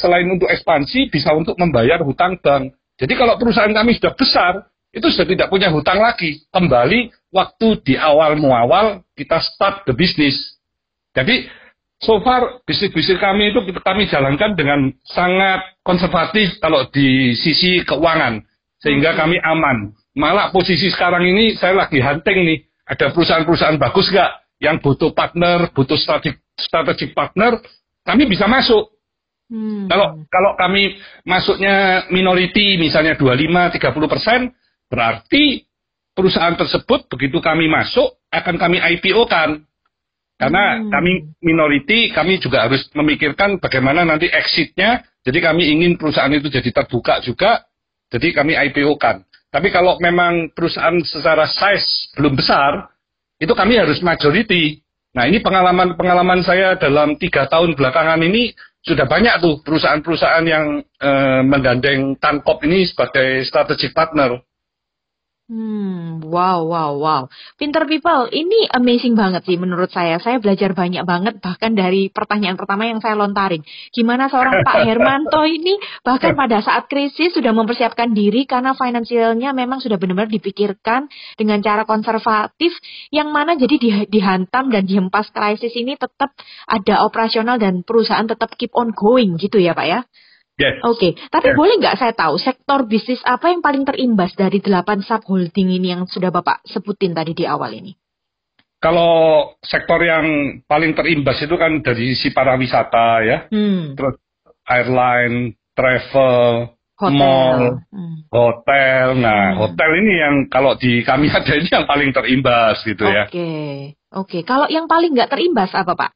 selain 0.00 0.28
untuk 0.28 0.48
ekspansi, 0.48 1.12
bisa 1.12 1.32
untuk 1.36 1.56
membayar 1.60 2.00
hutang 2.00 2.40
bank. 2.40 2.72
Jadi 3.00 3.12
kalau 3.16 3.36
perusahaan 3.36 3.72
kami 3.72 3.96
sudah 3.96 4.12
besar, 4.16 4.52
itu 4.90 5.06
sudah 5.08 5.26
tidak 5.28 5.48
punya 5.48 5.70
hutang 5.70 6.02
lagi. 6.02 6.44
Kembali 6.50 7.12
waktu 7.30 7.68
di 7.86 7.94
awal 7.94 8.36
muawal 8.36 9.06
kita 9.14 9.38
start 9.38 9.86
the 9.86 9.94
business. 9.94 10.36
Jadi 11.14 11.46
so 12.02 12.18
far 12.24 12.64
bisnis-bisnis 12.66 13.20
kami 13.22 13.54
itu 13.54 13.60
kami 13.80 14.10
jalankan 14.10 14.58
dengan 14.58 14.90
sangat 15.06 15.78
konservatif 15.86 16.58
kalau 16.58 16.90
di 16.90 17.38
sisi 17.38 17.86
keuangan 17.86 18.42
sehingga 18.82 19.14
kami 19.14 19.38
aman. 19.40 19.94
Malah 20.18 20.50
posisi 20.50 20.90
sekarang 20.90 21.22
ini 21.22 21.54
saya 21.54 21.86
lagi 21.86 22.02
hunting 22.02 22.38
nih, 22.42 22.58
ada 22.82 23.14
perusahaan-perusahaan 23.14 23.78
bagus 23.78 24.10
nggak 24.10 24.30
yang 24.60 24.78
butuh 24.78 25.16
partner, 25.16 25.72
butuh 25.72 25.96
strategic, 25.96 26.44
strategic 26.54 27.16
partner, 27.16 27.58
kami 28.04 28.28
bisa 28.28 28.44
masuk. 28.44 28.92
Hmm. 29.50 29.90
Kalau 29.90 30.22
kalau 30.30 30.54
kami 30.54 31.00
masuknya 31.26 32.06
minority 32.12 32.78
misalnya 32.78 33.18
25 33.18 33.80
30 33.80 34.12
persen, 34.12 34.40
berarti 34.86 35.66
perusahaan 36.14 36.54
tersebut 36.54 37.10
begitu 37.10 37.42
kami 37.42 37.66
masuk 37.66 38.20
akan 38.30 38.56
kami 38.60 38.78
IPO 38.78 39.26
kan. 39.26 39.64
Karena 40.40 40.80
hmm. 40.80 40.88
kami 40.88 41.12
minority, 41.44 42.12
kami 42.12 42.40
juga 42.40 42.64
harus 42.64 42.88
memikirkan 42.96 43.60
bagaimana 43.60 44.06
nanti 44.06 44.28
exitnya. 44.30 45.04
Jadi 45.20 45.36
kami 45.36 45.68
ingin 45.68 46.00
perusahaan 46.00 46.32
itu 46.32 46.48
jadi 46.48 46.72
terbuka 46.72 47.20
juga. 47.20 47.60
Jadi 48.08 48.32
kami 48.32 48.56
IPO-kan. 48.56 49.22
Tapi 49.50 49.68
kalau 49.70 49.98
memang 50.02 50.50
perusahaan 50.54 50.96
secara 51.02 51.46
size 51.46 52.14
belum 52.16 52.38
besar, 52.38 52.89
itu 53.40 53.52
kami 53.56 53.80
harus 53.80 54.04
majority. 54.04 54.84
Nah 55.16 55.26
ini 55.26 55.40
pengalaman-pengalaman 55.42 56.44
saya 56.44 56.76
dalam 56.76 57.16
tiga 57.16 57.48
tahun 57.48 57.74
belakangan 57.74 58.20
ini 58.20 58.52
sudah 58.84 59.08
banyak 59.08 59.40
tuh 59.40 59.64
perusahaan-perusahaan 59.64 60.46
yang 60.46 60.84
eh, 60.84 61.42
menggandeng 61.42 62.20
Tankop 62.20 62.60
ini 62.68 62.84
sebagai 62.86 63.42
strategic 63.48 63.96
partner. 63.96 64.38
Hmm, 65.50 66.22
wow, 66.30 66.62
wow, 66.62 66.94
wow. 66.94 67.22
Pinter 67.58 67.82
people, 67.90 68.30
ini 68.30 68.70
amazing 68.70 69.18
banget 69.18 69.42
sih 69.50 69.58
menurut 69.58 69.90
saya. 69.90 70.22
Saya 70.22 70.38
belajar 70.38 70.78
banyak 70.78 71.02
banget 71.02 71.42
bahkan 71.42 71.74
dari 71.74 72.06
pertanyaan 72.06 72.54
pertama 72.54 72.86
yang 72.86 73.02
saya 73.02 73.18
lontarin. 73.18 73.58
Gimana 73.90 74.30
seorang 74.30 74.62
Pak 74.62 74.78
Hermanto 74.86 75.42
ini 75.42 75.74
bahkan 76.06 76.38
pada 76.38 76.62
saat 76.62 76.86
krisis 76.86 77.34
sudah 77.34 77.50
mempersiapkan 77.50 78.14
diri 78.14 78.46
karena 78.46 78.78
finansialnya 78.78 79.50
memang 79.50 79.82
sudah 79.82 79.98
benar-benar 79.98 80.30
dipikirkan 80.30 81.10
dengan 81.34 81.58
cara 81.66 81.82
konservatif 81.82 82.70
yang 83.10 83.34
mana 83.34 83.58
jadi 83.58 83.74
di, 83.74 83.90
dihantam 84.06 84.70
dan 84.70 84.86
dihempas 84.86 85.34
krisis 85.34 85.74
ini 85.74 85.98
tetap 85.98 86.30
ada 86.70 87.02
operasional 87.02 87.58
dan 87.58 87.82
perusahaan 87.82 88.22
tetap 88.22 88.54
keep 88.54 88.70
on 88.78 88.94
going 88.94 89.34
gitu 89.34 89.58
ya 89.58 89.74
Pak 89.74 89.86
ya? 89.90 90.06
Yes. 90.60 90.76
Oke, 90.84 90.92
okay. 90.92 91.12
tapi 91.32 91.48
yes. 91.50 91.56
boleh 91.56 91.74
nggak 91.80 91.96
saya 91.96 92.12
tahu 92.12 92.36
sektor 92.36 92.84
bisnis 92.84 93.24
apa 93.24 93.48
yang 93.48 93.64
paling 93.64 93.88
terimbas 93.88 94.36
dari 94.36 94.60
delapan 94.60 95.00
subholding 95.00 95.72
ini 95.72 95.96
yang 95.96 96.04
sudah 96.04 96.28
Bapak 96.28 96.60
sebutin 96.68 97.16
tadi 97.16 97.32
di 97.32 97.48
awal 97.48 97.72
ini? 97.72 97.96
Kalau 98.76 99.56
sektor 99.64 99.96
yang 100.04 100.60
paling 100.68 100.92
terimbas 100.92 101.40
itu 101.40 101.56
kan 101.56 101.80
dari 101.80 102.12
sisi 102.12 102.36
para 102.36 102.60
wisata 102.60 103.24
ya, 103.24 103.38
hmm. 103.48 103.96
terus 103.96 104.20
airline, 104.68 105.56
travel, 105.72 106.76
hotel. 107.00 107.16
mall, 107.16 107.60
hmm. 107.88 108.28
hotel. 108.28 109.16
Nah, 109.16 109.56
hmm. 109.56 109.58
hotel 109.64 109.90
ini 109.96 110.12
yang 110.20 110.34
kalau 110.52 110.76
di 110.76 111.00
kami 111.00 111.32
ada 111.40 111.56
ini 111.56 111.72
yang 111.72 111.88
paling 111.88 112.12
terimbas 112.12 112.84
gitu 112.84 113.08
okay. 113.08 113.16
ya. 113.16 113.24
Oke, 113.24 113.48
oke. 114.12 114.38
Kalau 114.44 114.68
yang 114.68 114.84
paling 114.84 115.16
nggak 115.16 115.32
terimbas 115.32 115.72
apa 115.72 115.96
Pak? 115.96 116.12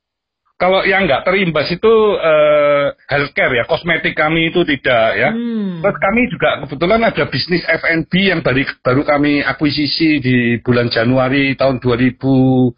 kalau 0.54 0.86
yang 0.86 1.04
nggak 1.04 1.26
terimbas 1.26 1.66
itu 1.66 1.92
uh, 2.14 2.73
healthcare 3.08 3.54
ya, 3.56 3.64
kosmetik 3.64 4.14
kami 4.18 4.52
itu 4.52 4.66
tidak 4.66 5.16
ya. 5.16 5.30
Hmm. 5.32 5.80
Terus 5.80 5.98
kami 6.00 6.20
juga 6.28 6.50
kebetulan 6.66 7.00
ada 7.06 7.24
bisnis 7.30 7.64
F&B 7.64 8.12
yang 8.30 8.40
baru, 8.44 8.64
baru 8.82 9.02
kami 9.06 9.40
akuisisi 9.40 10.20
di 10.20 10.36
bulan 10.60 10.92
Januari 10.92 11.56
tahun 11.56 11.80
2020 11.80 12.74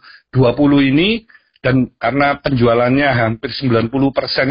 ini 0.94 1.25
dan 1.64 1.90
karena 1.98 2.38
penjualannya 2.38 3.08
hampir 3.10 3.50
90% 3.50 3.90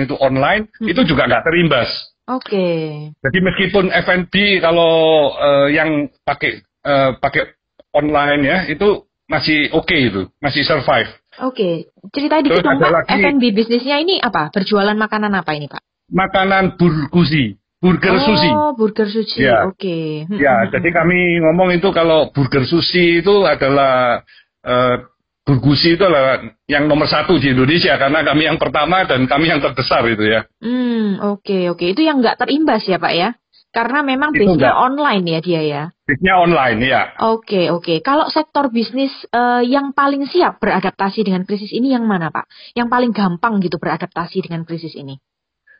itu 0.03 0.15
online, 0.19 0.67
hmm. 0.81 0.91
itu 0.91 1.01
juga 1.07 1.31
nggak 1.31 1.43
terimbas. 1.47 1.89
Oke. 2.25 2.49
Okay. 2.49 2.81
Jadi 3.21 3.37
meskipun 3.39 3.93
F&B 3.93 4.59
kalau 4.59 5.31
uh, 5.37 5.69
yang 5.69 6.09
pakai 6.25 6.65
uh, 6.81 7.15
pakai 7.21 7.53
online 7.93 8.41
ya 8.43 8.57
itu 8.67 9.05
masih 9.25 9.73
oke 9.73 9.89
okay 9.89 10.09
itu, 10.09 10.27
masih 10.41 10.65
survive. 10.65 11.09
Oke, 11.43 11.91
cerita 12.15 12.39
dikit 12.39 12.63
dong 12.63 12.79
Pak, 12.79 13.11
F&B 13.11 13.43
bisnisnya 13.51 13.99
ini 13.99 14.23
apa? 14.23 14.47
Berjualan 14.55 14.95
makanan 14.95 15.35
apa 15.35 15.51
ini 15.51 15.67
Pak? 15.67 15.83
Makanan 16.07 16.79
burgusi, 16.79 17.59
burger 17.83 18.15
oh, 18.15 18.23
sushi. 18.23 18.49
Oh, 18.53 18.71
burger 18.77 19.07
sushi, 19.11 19.43
ya. 19.43 19.67
oke. 19.67 19.75
Okay. 19.75 20.23
Ya, 20.31 20.69
jadi 20.71 20.89
kami 20.95 21.43
ngomong 21.43 21.75
itu 21.75 21.91
kalau 21.91 22.31
burger 22.31 22.63
sushi 22.63 23.19
itu 23.19 23.43
adalah 23.43 24.23
uh, 24.63 24.95
burgusi 25.43 25.99
itu 25.99 26.03
adalah 26.07 26.41
yang 26.65 26.87
nomor 26.87 27.05
satu 27.05 27.35
di 27.35 27.51
Indonesia 27.51 27.99
karena 27.99 28.23
kami 28.23 28.47
yang 28.47 28.57
pertama 28.57 29.03
dan 29.03 29.27
kami 29.27 29.51
yang 29.51 29.59
terbesar 29.59 30.07
itu 30.07 30.23
ya. 30.23 30.47
Hmm, 30.63 31.19
oke 31.19 31.43
okay, 31.43 31.63
oke. 31.67 31.83
Okay. 31.83 31.87
Itu 31.93 32.01
yang 32.07 32.23
nggak 32.23 32.39
terimbas 32.41 32.87
ya 32.87 32.97
Pak 32.97 33.13
ya? 33.13 33.29
Karena 33.75 34.07
memang 34.07 34.31
bisnisnya 34.31 34.71
online 34.71 35.25
ya 35.35 35.39
dia 35.43 35.61
ya. 35.67 35.83
Bisnisnya 36.05 36.37
online 36.37 36.79
ya. 36.85 37.17
Oke 37.17 37.73
oke. 37.73 37.97
Kalau 38.05 38.29
sektor 38.29 38.69
bisnis 38.69 39.09
uh, 39.33 39.65
yang 39.65 39.89
paling 39.89 40.29
siap 40.29 40.61
beradaptasi 40.61 41.25
dengan 41.25 41.41
krisis 41.49 41.73
ini 41.73 41.97
yang 41.97 42.05
mana 42.05 42.29
Pak? 42.29 42.45
Yang 42.77 42.93
paling 42.93 43.09
gampang 43.09 43.57
gitu 43.57 43.81
beradaptasi 43.81 44.45
dengan 44.45 44.69
krisis 44.69 44.93
ini? 44.93 45.17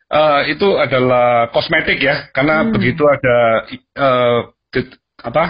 Uh, 0.10 0.42
itu 0.50 0.66
adalah 0.82 1.54
kosmetik 1.54 2.02
ya, 2.02 2.34
karena 2.34 2.66
hmm. 2.66 2.74
begitu 2.74 3.06
ada 3.06 3.38
uh, 4.02 4.40
apa 5.22 5.46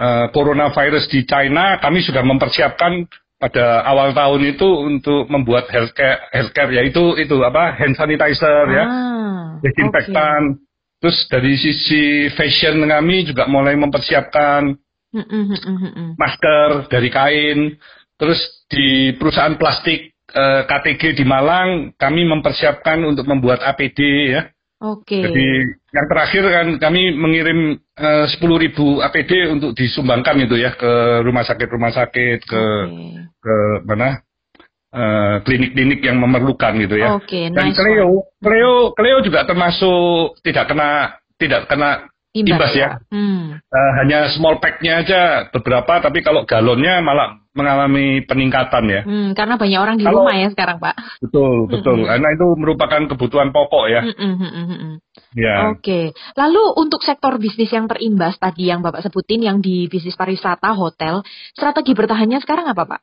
uh, 0.00 0.26
coronavirus 0.32 1.04
di 1.12 1.28
China, 1.28 1.76
kami 1.76 2.00
sudah 2.00 2.24
mempersiapkan 2.24 3.04
pada 3.36 3.84
awal 3.84 4.16
tahun 4.16 4.56
itu 4.56 4.68
untuk 4.88 5.28
membuat 5.28 5.68
healthcare, 5.68 6.32
healthcare 6.32 6.72
yaitu 6.72 7.12
itu 7.20 7.36
apa 7.44 7.76
hand 7.76 7.92
sanitizer 7.92 8.72
ya, 8.72 8.84
ah, 8.88 9.60
ya, 9.60 9.68
desinfektan. 9.68 10.56
Okay 10.56 10.64
Terus 11.04 11.28
dari 11.28 11.52
sisi 11.60 12.32
fashion 12.32 12.80
kami 12.80 13.28
juga 13.28 13.44
mulai 13.44 13.76
mempersiapkan 13.76 14.72
masker 16.16 16.88
dari 16.88 17.12
kain. 17.12 17.76
Terus 18.16 18.40
di 18.72 19.12
perusahaan 19.20 19.52
plastik 19.60 20.16
eh, 20.32 20.62
KTG 20.64 21.20
di 21.20 21.28
Malang 21.28 21.92
kami 22.00 22.24
mempersiapkan 22.24 23.04
untuk 23.04 23.28
membuat 23.28 23.60
APD 23.60 24.00
ya. 24.32 24.48
Oke. 24.80 25.20
Okay. 25.20 25.28
Jadi 25.28 25.48
yang 25.92 26.06
terakhir 26.08 26.44
kan 26.48 26.66
kami 26.80 27.12
mengirim 27.12 27.76
eh, 28.00 28.26
sepuluh 28.32 28.56
ribu 28.56 29.04
APD 29.04 29.52
untuk 29.52 29.76
disumbangkan 29.76 30.40
itu 30.40 30.56
ya 30.56 30.72
ke 30.72 31.20
rumah 31.20 31.44
sakit 31.44 31.68
rumah 31.68 31.92
sakit 31.92 32.48
ke 32.48 32.62
okay. 32.64 33.28
ke 33.44 33.54
mana 33.84 34.24
klinik-klinik 35.42 36.00
uh, 36.00 36.06
yang 36.06 36.18
memerlukan 36.22 36.72
gitu 36.78 36.94
ya. 36.94 37.18
Okay, 37.18 37.50
Dan 37.50 37.74
nice 37.74 37.78
Cleo, 37.78 38.30
Cleo, 38.38 38.94
Cleo 38.94 39.18
juga 39.26 39.42
termasuk 39.42 40.38
tidak 40.46 40.70
kena 40.70 41.18
tidak 41.34 41.66
kena 41.66 42.06
imbas, 42.34 42.54
imbas 42.54 42.72
ya. 42.74 42.80
ya. 42.82 42.88
Hmm. 43.10 43.58
Uh, 43.58 43.92
hanya 44.02 44.30
small 44.34 44.62
packnya 44.62 45.02
aja 45.02 45.20
beberapa, 45.50 46.02
tapi 46.02 46.22
kalau 46.22 46.46
galonnya 46.46 47.02
malah 47.02 47.42
mengalami 47.54 48.26
peningkatan 48.26 48.84
ya. 48.90 49.00
Hmm, 49.06 49.30
karena 49.30 49.54
banyak 49.54 49.78
orang 49.78 49.96
di 49.98 50.02
kalau, 50.02 50.26
rumah 50.26 50.34
ya 50.34 50.50
sekarang 50.50 50.82
Pak. 50.82 51.22
Betul 51.22 51.70
betul. 51.70 52.02
Hmm. 52.02 52.10
Karena 52.10 52.28
itu 52.34 52.46
merupakan 52.58 53.00
kebutuhan 53.14 53.54
pokok 53.54 53.84
ya. 53.86 54.02
Hmm, 54.02 54.14
hmm, 54.18 54.34
hmm, 54.34 54.50
hmm. 54.50 54.78
hmm. 54.78 54.94
Ya. 55.38 55.54
Oke. 55.70 55.82
Okay. 55.82 56.04
Lalu 56.34 56.62
untuk 56.74 57.06
sektor 57.06 57.38
bisnis 57.38 57.70
yang 57.70 57.86
terimbas 57.86 58.34
tadi 58.42 58.70
yang 58.70 58.82
Bapak 58.82 59.06
sebutin 59.06 59.46
yang 59.46 59.62
di 59.62 59.86
bisnis 59.86 60.18
pariwisata, 60.18 60.74
hotel, 60.74 61.22
strategi 61.54 61.94
bertahannya 61.94 62.42
sekarang 62.42 62.66
apa 62.66 62.82
Pak? 62.86 63.00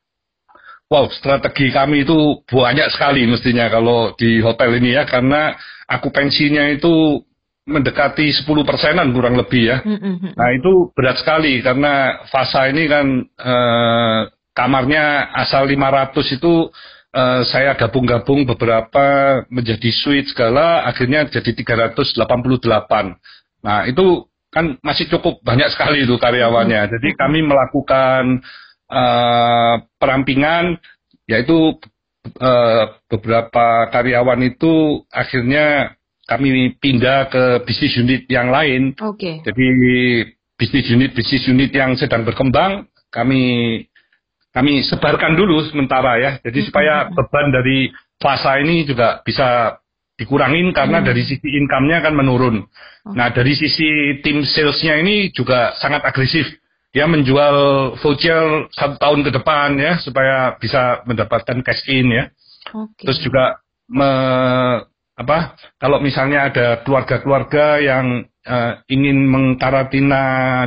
Wow, 0.92 1.08
strategi 1.08 1.72
kami 1.72 2.04
itu 2.04 2.44
banyak 2.52 2.92
sekali 2.92 3.24
mestinya 3.24 3.72
kalau 3.72 4.12
di 4.20 4.44
hotel 4.44 4.76
ini 4.76 5.00
ya, 5.00 5.08
karena 5.08 5.56
aku 5.88 6.12
pensinya 6.12 6.68
itu 6.68 7.24
mendekati 7.64 8.28
10 8.44 8.68
persenan 8.68 9.16
kurang 9.16 9.40
lebih 9.40 9.72
ya. 9.72 9.78
Mm-hmm. 9.80 10.36
Nah 10.36 10.50
itu 10.52 10.92
berat 10.92 11.16
sekali 11.24 11.64
karena 11.64 12.26
Fasa 12.28 12.68
ini 12.68 12.92
kan 12.92 13.08
eh, 13.24 14.22
kamarnya 14.52 15.32
asal 15.32 15.64
500 15.64 16.36
itu 16.36 16.68
eh, 17.16 17.42
saya 17.48 17.72
gabung-gabung 17.80 18.44
beberapa 18.44 19.40
menjadi 19.48 19.90
suite 19.96 20.36
segala, 20.36 20.84
akhirnya 20.92 21.24
jadi 21.32 21.56
388. 21.56 22.20
Nah 23.64 23.88
itu 23.88 24.28
kan 24.52 24.76
masih 24.84 25.08
cukup 25.08 25.40
banyak 25.40 25.72
sekali 25.72 26.04
itu 26.04 26.20
karyawannya. 26.20 26.92
Jadi 27.00 27.16
kami 27.16 27.40
melakukan 27.48 28.44
uh, 28.92 29.82
perampingan 29.96 30.78
yaitu 31.26 31.80
uh, 32.44 32.84
beberapa 33.08 33.88
karyawan 33.90 34.42
itu 34.44 35.02
akhirnya 35.10 35.96
kami 36.28 36.76
pindah 36.80 37.28
ke 37.32 37.44
bisnis 37.68 37.98
unit 37.98 38.24
yang 38.28 38.52
lain. 38.52 38.96
Oke. 39.00 39.20
Okay. 39.20 39.36
Jadi 39.48 39.68
bisnis 40.56 40.86
unit 40.92 41.12
bisnis 41.16 41.44
unit 41.50 41.72
yang 41.74 41.98
sedang 41.98 42.22
berkembang 42.22 42.88
kami 43.12 43.84
kami 44.52 44.84
sebarkan 44.84 45.36
dulu 45.36 45.64
sementara 45.72 46.20
ya. 46.20 46.32
Jadi 46.44 46.60
hmm. 46.62 46.68
supaya 46.68 46.94
beban 47.12 47.52
dari 47.52 47.92
fasa 48.20 48.60
ini 48.60 48.84
juga 48.84 49.24
bisa 49.24 49.80
dikurangin 50.20 50.70
karena 50.76 51.02
hmm. 51.02 51.08
dari 51.08 51.24
sisi 51.26 51.48
income-nya 51.50 52.04
kan 52.04 52.14
menurun. 52.14 52.68
Oh. 53.08 53.16
Nah 53.16 53.32
dari 53.34 53.58
sisi 53.58 54.22
tim 54.22 54.46
salesnya 54.46 55.00
ini 55.02 55.34
juga 55.34 55.74
sangat 55.82 56.06
agresif 56.06 56.46
dia 56.92 57.08
menjual 57.08 57.56
voucher 58.04 58.68
satu 58.76 59.00
tahun 59.00 59.24
ke 59.24 59.32
depan 59.40 59.80
ya 59.80 59.96
supaya 60.04 60.60
bisa 60.60 61.04
mendapatkan 61.08 61.64
cash 61.64 61.88
in 61.88 62.12
ya. 62.12 62.26
Okay. 62.68 63.08
Terus 63.08 63.20
juga 63.24 63.64
me, 63.88 64.12
apa 65.16 65.56
kalau 65.80 66.04
misalnya 66.04 66.52
ada 66.52 66.84
keluarga-keluarga 66.84 67.80
yang 67.80 68.28
uh, 68.44 68.74
ingin 68.92 69.24
mengkarantina 69.24 70.24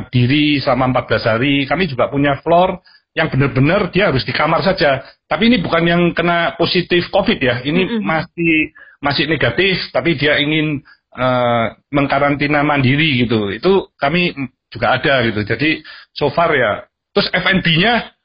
diri 0.09 0.57
selama 0.57 1.05
14 1.05 1.31
hari, 1.37 1.55
kami 1.69 1.85
juga 1.85 2.09
punya 2.09 2.41
floor 2.41 2.81
yang 3.15 3.31
benar-benar 3.31 3.93
dia 3.95 4.11
harus 4.11 4.25
di 4.27 4.33
kamar 4.35 4.65
saja. 4.65 5.05
Tapi 5.29 5.47
ini 5.47 5.57
bukan 5.63 5.83
yang 5.87 6.03
kena 6.11 6.57
positif 6.59 7.07
COVID 7.13 7.39
ya, 7.39 7.55
ini 7.63 7.85
mm 7.85 7.89
-hmm. 7.89 8.01
masih 8.03 8.55
masih 8.99 9.25
negatif, 9.29 9.77
tapi 9.93 10.17
dia 10.19 10.41
ingin 10.41 10.81
uh, 11.15 11.77
mengkarantina 11.93 12.65
mandiri 12.65 13.23
gitu. 13.23 13.53
Itu 13.53 13.93
kami 13.95 14.35
juga 14.75 14.99
ada 14.99 15.23
gitu. 15.23 15.47
Jadi 15.47 15.79
so 16.11 16.27
far 16.35 16.51
ya. 16.51 16.83
Terus 17.15 17.31
F&B-nya 17.31 18.15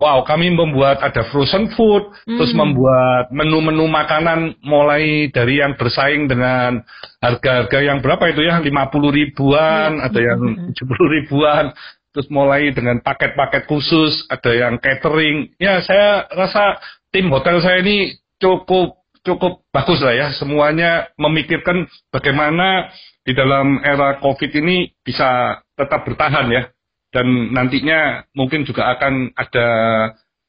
wow, 0.00 0.24
kami 0.24 0.48
membuat 0.50 1.04
ada 1.04 1.28
frozen 1.28 1.68
food, 1.76 2.08
hmm. 2.24 2.40
terus 2.40 2.56
membuat 2.56 3.28
menu-menu 3.30 3.84
makanan 3.86 4.56
mulai 4.64 5.28
dari 5.28 5.60
yang 5.60 5.76
bersaing 5.76 6.24
dengan 6.26 6.80
harga-harga 7.20 7.78
yang 7.84 8.00
berapa 8.00 8.32
itu 8.32 8.48
ya, 8.48 8.58
50 8.58 8.72
ribuan, 9.12 10.00
hmm. 10.00 10.06
ada 10.08 10.20
yang 10.24 10.40
hmm. 10.40 10.72
70 10.72 11.16
ribuan, 11.20 11.64
terus 12.16 12.26
mulai 12.32 12.72
dengan 12.72 12.98
paket-paket 13.04 13.68
khusus, 13.68 14.24
ada 14.32 14.50
yang 14.50 14.80
catering. 14.80 15.52
Ya, 15.60 15.84
saya 15.84 16.24
rasa 16.32 16.80
tim 17.12 17.28
hotel 17.28 17.60
saya 17.60 17.84
ini 17.84 18.16
cukup 18.40 18.96
cukup 19.20 19.68
bagus 19.68 20.00
lah 20.00 20.16
ya. 20.16 20.32
Semuanya 20.32 21.12
memikirkan 21.20 21.84
bagaimana 22.08 22.88
di 23.30 23.38
dalam 23.38 23.78
era 23.86 24.18
COVID 24.18 24.50
ini 24.58 24.90
bisa 25.06 25.62
tetap 25.78 26.02
bertahan 26.02 26.50
ya. 26.50 26.66
Dan 27.14 27.54
nantinya 27.54 28.26
mungkin 28.34 28.66
juga 28.66 28.90
akan 28.90 29.34
ada 29.38 29.68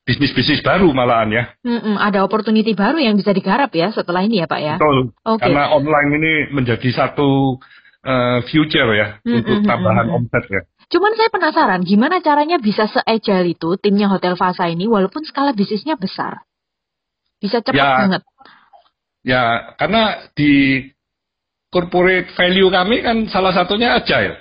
bisnis-bisnis 0.01 0.65
baru 0.65 0.89
malahan 0.97 1.29
ya. 1.29 1.43
Mm-mm, 1.61 1.93
ada 2.01 2.25
opportunity 2.25 2.73
baru 2.73 2.97
yang 2.97 3.13
bisa 3.13 3.37
digarap 3.37 3.69
ya 3.77 3.93
setelah 3.93 4.25
ini 4.25 4.41
ya 4.41 4.49
Pak 4.49 4.61
ya. 4.61 4.75
Betul. 4.81 5.13
Okay. 5.21 5.45
Karena 5.45 5.69
online 5.69 6.09
ini 6.17 6.33
menjadi 6.49 6.89
satu 6.89 7.61
uh, 8.01 8.39
future 8.49 8.89
ya 8.97 9.21
mm-hmm. 9.21 9.37
untuk 9.37 9.57
tambahan 9.61 10.07
omset 10.09 10.45
ya. 10.49 10.61
Cuman 10.89 11.13
saya 11.13 11.29
penasaran 11.29 11.81
gimana 11.85 12.17
caranya 12.19 12.57
bisa 12.57 12.89
se-agile 12.89 13.53
itu 13.53 13.77
timnya 13.77 14.09
Hotel 14.09 14.33
Fasa 14.33 14.67
ini 14.73 14.89
walaupun 14.89 15.21
skala 15.21 15.53
bisnisnya 15.53 15.95
besar. 16.01 16.45
Bisa 17.37 17.61
cepat 17.61 17.77
ya, 17.77 17.97
banget. 18.05 18.21
Ya, 19.21 19.43
karena 19.77 20.29
di 20.33 20.81
corporate 21.71 22.35
value 22.35 22.67
kami 22.67 22.99
kan 22.99 23.25
salah 23.31 23.55
satunya 23.55 23.95
agile. 23.95 24.35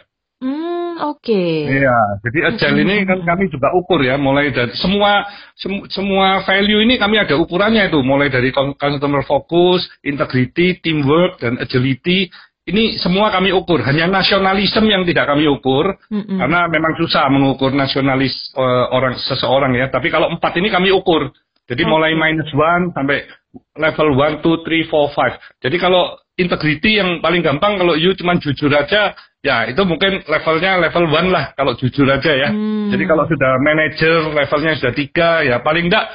oke. 1.00 1.22
Okay. 1.22 1.80
Iya, 1.80 1.98
jadi 2.24 2.38
agile 2.52 2.76
hmm. 2.76 2.84
ini 2.84 2.94
kan 3.06 3.20
kami 3.24 3.44
juga 3.48 3.72
ukur 3.72 4.00
ya, 4.02 4.20
mulai 4.20 4.52
dari 4.52 4.72
semua 4.76 5.24
sem, 5.56 5.72
semua 5.88 6.44
value 6.44 6.82
ini 6.84 7.00
kami 7.00 7.20
ada 7.20 7.36
ukurannya 7.38 7.88
itu, 7.88 8.00
mulai 8.04 8.28
dari 8.28 8.52
customer 8.52 9.22
focus, 9.24 9.88
integrity, 10.04 10.76
teamwork 10.82 11.40
dan 11.40 11.56
agility. 11.56 12.28
Ini 12.70 13.00
semua 13.00 13.32
kami 13.32 13.50
ukur, 13.50 13.82
hanya 13.82 14.06
nasionalisme 14.06 14.84
yang 14.86 15.02
tidak 15.02 15.26
kami 15.26 15.48
ukur, 15.48 15.96
mm-hmm. 16.12 16.38
karena 16.38 16.68
memang 16.68 16.92
susah 17.00 17.26
mengukur 17.32 17.72
nasionalis 17.72 18.52
uh, 18.54 18.92
orang 18.94 19.16
seseorang 19.16 19.74
ya. 19.74 19.88
Tapi 19.88 20.12
kalau 20.12 20.30
empat 20.30 20.60
ini 20.60 20.68
kami 20.70 20.92
ukur, 20.92 21.34
jadi 21.66 21.82
okay. 21.82 21.90
mulai 21.90 22.12
minus 22.14 22.50
one 22.54 22.94
sampai 22.94 23.26
level 23.74 24.14
one, 24.14 24.38
two, 24.44 24.62
three, 24.62 24.86
four, 24.86 25.10
five. 25.14 25.34
Jadi 25.58 25.78
kalau 25.82 26.18
integrity 26.40 26.96
yang 26.96 27.20
paling 27.20 27.44
gampang 27.44 27.76
kalau 27.76 27.94
you 27.94 28.16
cuma 28.16 28.40
jujur 28.40 28.72
aja, 28.72 29.12
Ya, 29.40 29.64
itu 29.64 29.80
mungkin 29.88 30.20
levelnya 30.28 30.76
level 30.76 31.08
one 31.08 31.32
lah 31.32 31.56
kalau 31.56 31.72
jujur 31.72 32.04
aja 32.04 32.28
ya. 32.28 32.52
Hmm. 32.52 32.92
Jadi 32.92 33.08
kalau 33.08 33.24
sudah 33.24 33.56
manager 33.64 34.28
levelnya 34.36 34.76
sudah 34.76 34.92
tiga, 34.92 35.40
ya 35.40 35.64
paling 35.64 35.88
enggak 35.88 36.12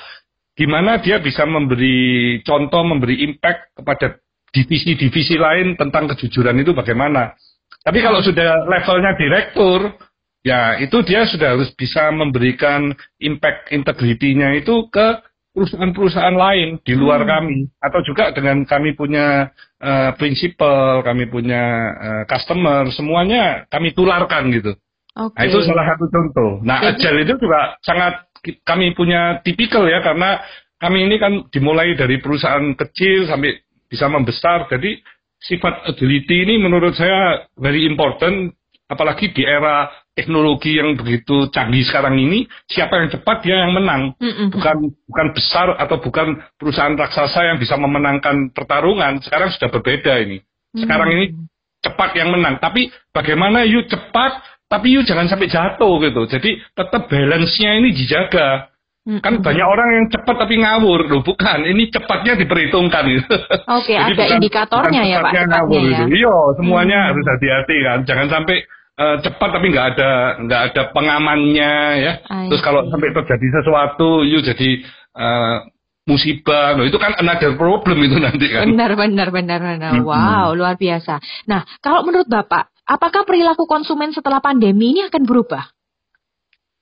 gimana 0.54 1.02
dia 1.02 1.18
bisa 1.18 1.42
memberi 1.42 2.40
contoh, 2.46 2.86
memberi 2.86 3.26
impact 3.26 3.74
kepada 3.82 4.22
divisi-divisi 4.54 5.42
lain 5.42 5.74
tentang 5.74 6.06
kejujuran 6.14 6.62
itu 6.62 6.78
bagaimana. 6.78 7.34
Tapi 7.82 7.98
kalau 8.06 8.22
hmm. 8.22 8.30
sudah 8.30 8.50
levelnya 8.70 9.12
direktur, 9.18 9.98
ya 10.46 10.78
itu 10.78 11.02
dia 11.02 11.26
sudah 11.26 11.58
harus 11.58 11.74
bisa 11.74 12.14
memberikan 12.14 12.94
impact 13.18 13.74
integritinya 13.74 14.54
itu 14.54 14.86
ke 14.94 15.18
perusahaan-perusahaan 15.56 16.36
lain 16.36 16.84
di 16.84 16.94
luar 17.00 17.24
hmm. 17.24 17.30
kami 17.32 17.60
atau 17.80 18.00
juga 18.04 18.36
dengan 18.36 18.68
kami 18.68 18.92
punya 18.92 19.56
uh, 19.80 20.12
prinsipal, 20.20 21.00
kami 21.00 21.32
punya 21.32 21.64
uh, 21.96 22.24
customer, 22.28 22.92
semuanya 22.92 23.64
kami 23.72 23.96
tularkan 23.96 24.52
gitu. 24.52 24.76
Okay. 25.16 25.40
Nah, 25.40 25.44
itu 25.48 25.60
salah 25.64 25.86
satu 25.96 26.06
contoh. 26.12 26.52
Nah, 26.60 26.84
Jadi... 26.84 27.00
agile 27.00 27.20
itu 27.24 27.34
juga 27.40 27.80
sangat 27.80 28.28
kami 28.68 28.92
punya 28.92 29.40
tipikal 29.42 29.88
ya 29.88 30.04
karena 30.04 30.44
kami 30.76 31.08
ini 31.08 31.16
kan 31.16 31.48
dimulai 31.50 31.96
dari 31.96 32.20
perusahaan 32.20 32.76
kecil 32.76 33.32
sampai 33.32 33.56
bisa 33.88 34.12
membesar. 34.12 34.68
Jadi 34.68 35.00
sifat 35.40 35.88
agility 35.88 36.44
ini 36.44 36.60
menurut 36.60 36.94
saya 37.00 37.48
very 37.56 37.88
important 37.88 38.52
apalagi 38.92 39.32
di 39.34 39.48
era 39.48 39.88
teknologi 40.16 40.80
yang 40.80 40.96
begitu 40.96 41.52
canggih 41.52 41.84
sekarang 41.84 42.16
ini, 42.16 42.48
siapa 42.72 43.04
yang 43.04 43.12
cepat 43.12 43.44
dia 43.44 43.68
yang 43.68 43.76
menang. 43.76 44.16
Mm-hmm. 44.16 44.48
Bukan 44.56 44.76
bukan 45.12 45.28
besar 45.36 45.76
atau 45.76 46.00
bukan 46.00 46.40
perusahaan 46.56 46.96
raksasa 46.96 47.52
yang 47.52 47.60
bisa 47.60 47.76
memenangkan 47.76 48.56
pertarungan. 48.56 49.20
Sekarang 49.20 49.52
sudah 49.52 49.70
berbeda 49.70 50.24
ini. 50.24 50.40
Sekarang 50.72 51.12
mm-hmm. 51.12 51.36
ini 51.36 51.84
cepat 51.84 52.16
yang 52.16 52.32
menang. 52.32 52.64
Tapi 52.64 52.88
bagaimana 53.12 53.68
you 53.68 53.84
cepat, 53.86 54.40
tapi 54.72 54.96
you 54.96 55.04
jangan 55.04 55.28
sampai 55.28 55.52
jatuh 55.52 56.00
gitu. 56.00 56.22
Jadi 56.32 56.64
tetap 56.64 57.12
balance-nya 57.12 57.72
ini 57.84 57.92
dijaga. 57.92 58.72
Mm-hmm. 59.06 59.22
Kan 59.22 59.44
banyak 59.44 59.68
orang 59.68 59.90
yang 60.00 60.06
cepat 60.16 60.36
tapi 60.48 60.64
ngawur 60.64 61.12
loh, 61.12 61.22
bukan. 61.28 61.60
Ini 61.62 61.92
cepatnya 61.92 62.40
diperhitungkan 62.40 63.04
gitu. 63.12 63.36
Oke, 63.78 63.94
okay, 63.94 63.98
ada 64.00 64.16
bukan, 64.16 64.40
indikatornya 64.40 65.02
bukan 65.04 65.12
ya 65.12 65.18
Pak. 65.20 65.32
Ngawur 65.44 65.82
ya. 65.84 66.00
Gitu. 66.08 66.24
Iya, 66.24 66.38
semuanya 66.56 66.98
mm-hmm. 67.04 67.10
harus 67.12 67.26
hati-hati 67.36 67.78
kan. 67.84 68.00
Jangan 68.08 68.28
sampai 68.32 68.58
uh, 69.00 69.18
cepat 69.22 69.50
tapi 69.60 69.66
nggak 69.72 69.88
ada 69.96 70.12
nggak 70.44 70.62
ada 70.72 70.82
pengamannya 70.92 71.74
ya. 72.00 72.14
Terus 72.52 72.62
kalau 72.64 72.88
sampai 72.88 73.12
terjadi 73.12 73.48
sesuatu, 73.62 74.24
yuk 74.24 74.44
jadi 74.44 74.70
uh, 75.16 75.68
musibah, 76.06 76.78
loh 76.78 76.86
itu 76.86 76.98
kan 77.02 77.18
another 77.18 77.58
problem 77.58 77.98
itu 78.06 78.18
nanti 78.22 78.46
kan. 78.50 78.70
Benar 78.70 78.94
benar 78.96 79.28
benar 79.34 79.60
benar. 79.62 79.92
Hmm. 80.00 80.06
Wow 80.06 80.56
luar 80.56 80.78
biasa. 80.80 81.20
Nah 81.50 81.66
kalau 81.82 82.06
menurut 82.06 82.28
bapak, 82.30 82.72
apakah 82.86 83.26
perilaku 83.26 83.66
konsumen 83.66 84.14
setelah 84.14 84.40
pandemi 84.40 84.96
ini 84.96 85.02
akan 85.08 85.24
berubah? 85.26 85.66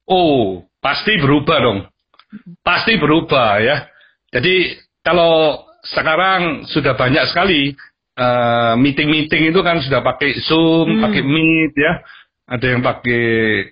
Oh 0.03 0.67
pasti 0.83 1.15
berubah 1.15 1.57
dong, 1.63 1.79
pasti 2.59 2.99
berubah 2.99 3.63
ya. 3.63 3.87
Jadi 4.33 4.75
kalau 4.99 5.63
sekarang 5.83 6.67
sudah 6.67 6.95
banyak 6.95 7.27
sekali 7.31 7.75
Eh, 8.13 8.73
meeting-meeting 8.77 9.49
itu 9.49 9.59
kan 9.65 9.81
sudah 9.81 10.05
pakai 10.05 10.37
Zoom, 10.45 10.85
hmm. 10.85 11.01
pakai 11.01 11.21
Meet 11.25 11.73
ya. 11.73 11.93
Ada 12.45 12.65
yang 12.77 12.81
pakai 12.85 13.23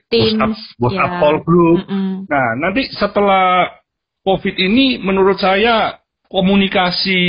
WhatsApp, 0.10 0.54
WhatsApp 0.82 1.12
yeah. 1.13 1.19
call 1.21 1.38
group. 1.45 1.80
Mm 1.86 1.91
-mm. 1.91 2.13
Nah, 2.25 2.47
nanti 2.58 2.88
setelah 2.95 3.67
COVID 4.23 4.56
ini 4.58 4.97
menurut 4.97 5.38
saya 5.38 5.99
komunikasi 6.32 7.21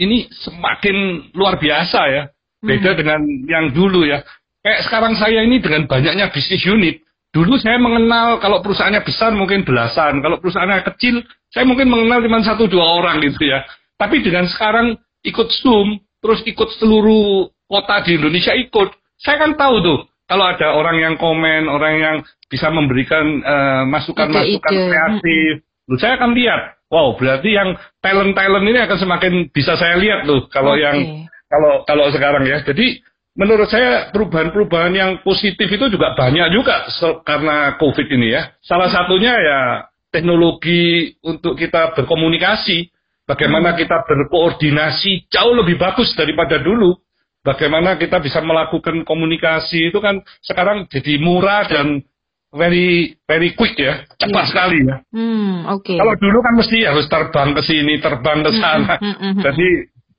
ini 0.00 0.26
semakin 0.32 1.30
luar 1.36 1.60
biasa 1.60 2.00
ya. 2.10 2.22
Beda 2.58 2.90
hmm. 2.90 2.98
dengan 2.98 3.20
yang 3.46 3.66
dulu 3.70 4.02
ya. 4.02 4.24
Kayak 4.64 4.90
sekarang 4.90 5.14
saya 5.14 5.46
ini 5.46 5.62
dengan 5.62 5.86
banyaknya 5.86 6.34
bisnis 6.34 6.66
unit. 6.66 7.06
Dulu 7.30 7.54
saya 7.62 7.78
mengenal 7.78 8.42
kalau 8.42 8.58
perusahaannya 8.58 9.06
besar 9.06 9.30
mungkin 9.38 9.62
belasan. 9.62 10.18
Kalau 10.18 10.42
perusahaannya 10.42 10.82
kecil, 10.82 11.22
saya 11.54 11.62
mungkin 11.62 11.86
mengenal 11.86 12.24
cuma 12.26 12.42
satu 12.42 12.66
dua 12.66 12.98
orang 12.98 13.22
gitu 13.22 13.46
ya. 13.46 13.62
Tapi 13.94 14.24
dengan 14.24 14.48
sekarang 14.50 14.98
ikut 15.22 15.46
Zoom, 15.62 16.07
terus 16.18 16.40
ikut 16.46 16.68
seluruh 16.78 17.50
kota 17.68 18.02
di 18.06 18.18
Indonesia 18.18 18.54
ikut. 18.56 18.94
Saya 19.18 19.42
kan 19.42 19.58
tahu 19.58 19.76
tuh 19.82 19.98
kalau 20.28 20.44
ada 20.44 20.76
orang 20.76 20.96
yang 21.00 21.14
komen, 21.16 21.66
orang 21.72 21.94
yang 21.98 22.16
bisa 22.52 22.68
memberikan 22.68 23.24
uh, 23.40 23.82
masukan-masukan 23.88 24.72
kreatif, 24.72 25.64
lu 25.88 25.96
saya 25.96 26.20
akan 26.20 26.36
lihat. 26.36 26.76
Wow, 26.88 27.20
berarti 27.20 27.52
yang 27.52 27.76
talent-talent 28.00 28.64
ini 28.64 28.80
akan 28.80 28.98
semakin 29.00 29.32
bisa 29.52 29.76
saya 29.76 30.00
lihat 30.00 30.24
tuh 30.24 30.48
kalau 30.48 30.72
okay. 30.72 30.84
yang 30.84 30.96
kalau 31.48 31.84
kalau 31.84 32.08
sekarang 32.08 32.44
ya. 32.48 32.64
Jadi 32.64 33.04
menurut 33.36 33.68
saya 33.68 34.08
perubahan-perubahan 34.12 34.92
yang 34.96 35.10
positif 35.20 35.68
itu 35.68 35.88
juga 35.92 36.16
banyak 36.16 36.48
juga 36.52 36.88
karena 37.24 37.76
COVID 37.76 38.08
ini 38.08 38.28
ya. 38.32 38.52
Salah 38.64 38.88
satunya 38.88 39.32
ya 39.36 39.60
teknologi 40.08 41.12
untuk 41.20 41.56
kita 41.60 41.92
berkomunikasi 41.92 42.88
Bagaimana 43.28 43.76
hmm. 43.76 43.78
kita 43.84 44.08
berkoordinasi 44.08 45.28
jauh 45.28 45.52
lebih 45.52 45.76
bagus 45.76 46.16
daripada 46.16 46.56
dulu. 46.56 46.96
Bagaimana 47.44 48.00
kita 48.00 48.24
bisa 48.24 48.40
melakukan 48.40 49.04
komunikasi 49.04 49.92
itu 49.92 50.00
kan 50.00 50.24
sekarang 50.40 50.88
jadi 50.88 51.20
murah 51.20 51.68
dan 51.68 52.00
very 52.48 53.20
very 53.28 53.52
quick 53.52 53.76
ya, 53.76 54.08
cepat 54.16 54.32
yeah. 54.32 54.48
sekali 54.48 54.78
ya. 54.80 54.96
Hmm, 55.12 55.68
Oke. 55.76 55.92
Okay. 55.92 55.96
Kalau 56.00 56.14
dulu 56.16 56.38
kan 56.40 56.54
mesti 56.56 56.78
harus 56.88 57.06
terbang 57.06 57.52
ke 57.52 57.62
sini, 57.62 57.94
terbang 58.00 58.40
ke 58.40 58.52
hmm, 58.52 58.60
sana. 58.60 58.94
Hmm, 58.96 59.04
hmm, 59.12 59.16
hmm, 59.20 59.42
Jadi 59.44 59.68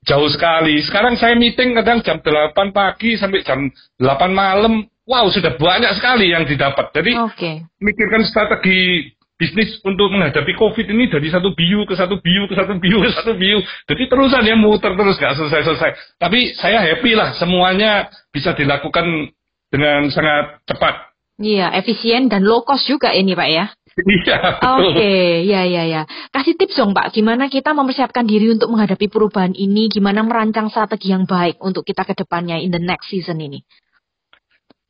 jauh 0.05 0.29
sekali. 0.29 0.75
Sekarang 0.85 1.17
saya 1.17 1.33
meeting 1.33 1.75
kadang 1.75 2.05
jam 2.05 2.21
8 2.21 2.53
pagi 2.71 3.17
sampai 3.17 3.41
jam 3.41 3.67
8 3.97 4.05
malam. 4.29 4.85
Wow, 5.09 5.33
sudah 5.33 5.57
banyak 5.57 5.97
sekali 5.97 6.29
yang 6.29 6.45
didapat. 6.45 6.93
Jadi 6.93 7.17
okay. 7.17 7.65
mikirkan 7.81 8.21
strategi 8.29 9.09
bisnis 9.39 9.79
untuk 9.87 10.11
menghadapi 10.11 10.51
COVID 10.59 10.83
ini 10.91 11.07
dari 11.07 11.31
satu 11.31 11.55
biu 11.55 11.87
ke 11.87 11.95
satu 11.95 12.19
biu 12.19 12.43
ke 12.51 12.53
satu 12.59 12.75
biu 12.75 12.99
ke 12.99 13.09
satu 13.15 13.33
biu. 13.39 13.63
Jadi 13.87 14.03
terusan 14.11 14.43
ya 14.43 14.59
muter 14.59 14.91
terus 14.99 15.15
nggak 15.15 15.33
selesai-selesai. 15.39 16.19
Tapi 16.19 16.59
saya 16.59 16.83
happy 16.83 17.15
lah 17.15 17.39
semuanya 17.39 18.11
bisa 18.35 18.51
dilakukan 18.51 19.31
dengan 19.71 20.11
sangat 20.11 20.59
cepat. 20.67 21.15
Iya, 21.39 21.71
efisien 21.71 22.27
dan 22.27 22.43
low 22.43 22.67
cost 22.67 22.83
juga 22.83 23.15
ini 23.15 23.31
Pak 23.31 23.47
ya. 23.47 23.65
Iya, 23.99 24.63
Oke, 24.79 24.95
okay, 24.95 25.27
ya 25.43 25.67
ya 25.67 25.83
ya. 25.87 26.01
Kasih 26.31 26.55
tips 26.55 26.79
dong 26.79 26.95
Pak, 26.95 27.11
gimana 27.11 27.51
kita 27.51 27.75
mempersiapkan 27.75 28.23
diri 28.23 28.51
untuk 28.51 28.71
menghadapi 28.71 29.11
perubahan 29.11 29.51
ini, 29.55 29.91
gimana 29.91 30.23
merancang 30.23 30.71
strategi 30.71 31.11
yang 31.11 31.27
baik 31.27 31.59
untuk 31.59 31.83
kita 31.83 32.07
ke 32.07 32.15
depannya 32.15 32.59
in 32.59 32.71
the 32.71 32.79
next 32.79 33.11
season 33.11 33.43
ini. 33.43 33.63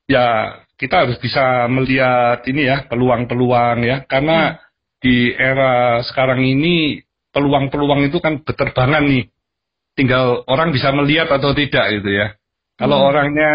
Ya, 0.10 0.62
kita 0.80 0.96
harus 1.06 1.20
bisa 1.20 1.68
melihat 1.68 2.40
ini 2.48 2.72
ya 2.72 2.88
peluang-peluang 2.88 3.84
ya 3.84 4.08
karena 4.08 4.56
hmm. 4.56 4.58
di 5.04 5.36
era 5.36 6.00
sekarang 6.08 6.40
ini 6.40 7.04
peluang-peluang 7.36 8.08
itu 8.08 8.24
kan 8.24 8.40
berterbangan 8.40 9.04
nih 9.04 9.28
tinggal 10.00 10.48
orang 10.48 10.72
bisa 10.72 10.96
melihat 10.96 11.28
atau 11.28 11.52
tidak 11.52 12.00
gitu 12.00 12.10
ya 12.16 12.32
kalau 12.80 13.04
hmm. 13.04 13.10
orangnya 13.12 13.54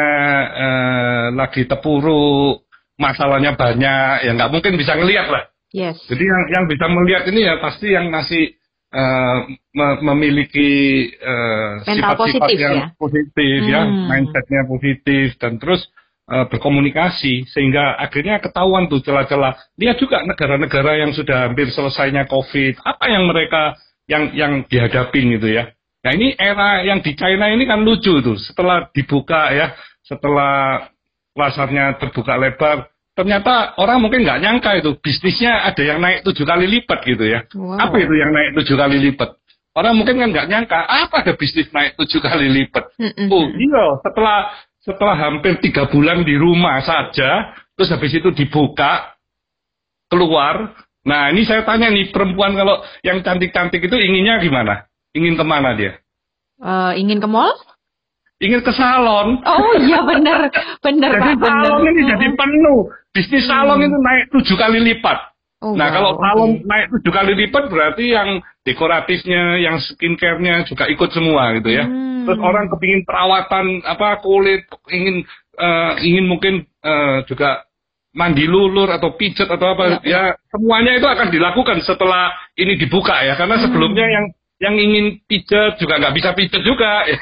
eh, 0.53 1.27
lagi 1.33 1.65
tepuru 1.65 2.61
masalahnya 3.01 3.57
banyak 3.57 4.29
ya 4.29 4.31
nggak 4.37 4.53
mungkin 4.53 4.77
bisa 4.77 4.93
ngelihat 4.93 5.33
lah 5.33 5.49
yes. 5.73 5.97
jadi 6.07 6.23
yang 6.23 6.43
yang 6.61 6.65
bisa 6.69 6.87
melihat 6.93 7.25
ini 7.33 7.41
ya 7.41 7.57
pasti 7.59 7.91
yang 7.91 8.13
masih 8.13 8.55
uh, 8.95 9.39
memiliki 10.05 11.11
sifat-sifat 11.83 12.51
uh, 12.55 12.55
yang 12.55 12.77
ya? 12.79 12.87
positif 12.95 13.59
ya, 13.67 13.83
hmm. 13.83 13.99
ya 13.99 14.09
mindsetnya 14.15 14.63
positif 14.71 15.35
dan 15.43 15.59
terus 15.59 15.83
uh, 16.29 16.47
berkomunikasi 16.49 17.49
sehingga 17.53 17.97
akhirnya 18.01 18.41
ketahuan 18.41 18.89
tuh 18.89 19.01
celah-celah. 19.05 19.57
Lihat 19.77 19.97
juga 20.01 20.25
negara-negara 20.25 21.01
yang 21.01 21.13
sudah 21.13 21.49
hampir 21.51 21.69
selesainya 21.73 22.29
COVID, 22.29 22.81
apa 22.85 23.05
yang 23.09 23.25
mereka 23.29 23.77
yang 24.09 24.33
yang 24.37 24.53
dihadapi 24.69 25.21
gitu 25.41 25.49
ya. 25.49 25.73
Nah 26.05 26.13
ini 26.13 26.37
era 26.37 26.85
yang 26.85 27.01
di 27.01 27.17
China 27.17 27.49
ini 27.49 27.65
kan 27.65 27.81
lucu 27.81 28.21
tuh. 28.21 28.37
Setelah 28.37 28.93
dibuka 28.93 29.49
ya, 29.57 29.73
setelah 30.05 30.85
pasarnya 31.33 31.97
terbuka 31.97 32.37
lebar, 32.37 32.93
ternyata 33.17 33.73
orang 33.81 34.05
mungkin 34.05 34.23
nggak 34.29 34.41
nyangka 34.45 34.71
itu 34.85 35.01
bisnisnya 35.01 35.65
ada 35.65 35.81
yang 35.81 36.05
naik 36.05 36.21
tujuh 36.29 36.45
kali 36.45 36.69
lipat 36.69 37.01
gitu 37.09 37.25
ya. 37.25 37.49
Wow. 37.57 37.81
Apa 37.81 37.97
itu 38.05 38.15
yang 38.21 38.37
naik 38.37 38.53
tujuh 38.61 38.77
kali 38.77 39.01
lipat? 39.01 39.41
Orang 39.75 39.99
mungkin 39.99 40.23
kan 40.23 40.29
nggak 40.31 40.47
nyangka 40.47 40.79
apa 40.87 41.27
ada 41.27 41.33
bisnis 41.35 41.67
naik 41.75 41.99
tujuh 41.99 42.23
kali 42.23 42.47
lipat. 42.47 42.95
Mm. 42.95 43.27
Oh 43.33 43.49
iya, 43.51 43.85
setelah 44.07 44.55
setelah 44.85 45.17
hampir 45.17 45.57
tiga 45.65 45.89
bulan 45.89 46.23
di 46.23 46.37
rumah 46.37 46.79
saja, 46.85 47.57
terus 47.73 47.89
habis 47.89 48.13
itu 48.13 48.29
dibuka, 48.37 49.17
keluar. 50.13 50.77
Nah 51.09 51.33
ini 51.33 51.49
saya 51.49 51.65
tanya 51.65 51.89
nih, 51.89 52.13
perempuan 52.13 52.53
kalau 52.53 52.85
yang 53.01 53.25
cantik-cantik 53.25 53.81
itu 53.81 53.97
inginnya 53.97 54.41
gimana? 54.45 54.85
Ingin 55.17 55.41
ke 55.41 55.45
mana 55.45 55.73
dia? 55.73 55.97
Uh, 56.61 56.93
ingin 56.95 57.19
ke 57.19 57.29
mall? 57.29 57.53
Ingin 58.45 58.61
ke 58.61 58.73
salon. 58.77 59.41
Oh 59.41 59.73
iya 59.81 60.05
benar, 60.05 60.53
benar 60.85 61.13
Jadi 61.17 61.33
salon 61.41 61.83
ini 61.89 62.03
jadi 62.05 62.27
penuh. 62.37 62.81
Bisnis 63.15 63.49
salon 63.49 63.81
hmm. 63.81 63.87
itu 63.89 63.97
naik 64.05 64.25
tujuh 64.37 64.57
kali 64.61 64.79
lipat. 64.85 65.34
Oh, 65.65 65.73
nah 65.73 65.89
wow, 65.89 65.95
kalau 65.97 66.11
salon 66.21 66.51
okay. 66.61 66.69
naik 66.69 66.87
tujuh 66.93 67.13
kali 67.17 67.33
lipat 67.41 67.65
berarti 67.73 68.05
yang 68.13 68.45
dekoratifnya, 68.69 69.65
yang 69.65 69.81
skincare-nya 69.81 70.69
juga 70.69 70.85
ikut 70.93 71.09
semua 71.09 71.57
gitu 71.57 71.73
ya. 71.73 71.89
Hmm. 71.89 72.29
Terus 72.29 72.41
orang 72.45 72.69
kepingin 72.69 73.09
perawatan 73.09 73.81
apa 73.81 74.21
kulit, 74.21 74.69
ingin 74.93 75.25
uh, 75.57 75.97
ingin 76.05 76.29
mungkin 76.29 76.69
uh, 76.85 77.25
juga 77.25 77.65
mandi 78.13 78.45
lulur 78.45 78.93
atau 78.93 79.17
pijat 79.17 79.49
atau 79.49 79.73
apa 79.73 79.85
ya, 79.89 79.99
ya 80.05 80.23
semuanya 80.53 81.01
itu 81.01 81.09
akan 81.09 81.33
dilakukan 81.33 81.83
setelah 81.83 82.31
ini 82.55 82.79
dibuka 82.79 83.25
ya 83.25 83.35
karena 83.35 83.59
hmm. 83.59 83.65
sebelumnya 83.65 84.07
yang 84.07 84.27
yang 84.63 84.75
ingin 84.79 85.19
pijat 85.27 85.81
juga 85.83 85.99
nggak 85.99 86.15
bisa 86.15 86.31
pijat 86.37 86.63
juga 86.63 87.09
ya. 87.09 87.19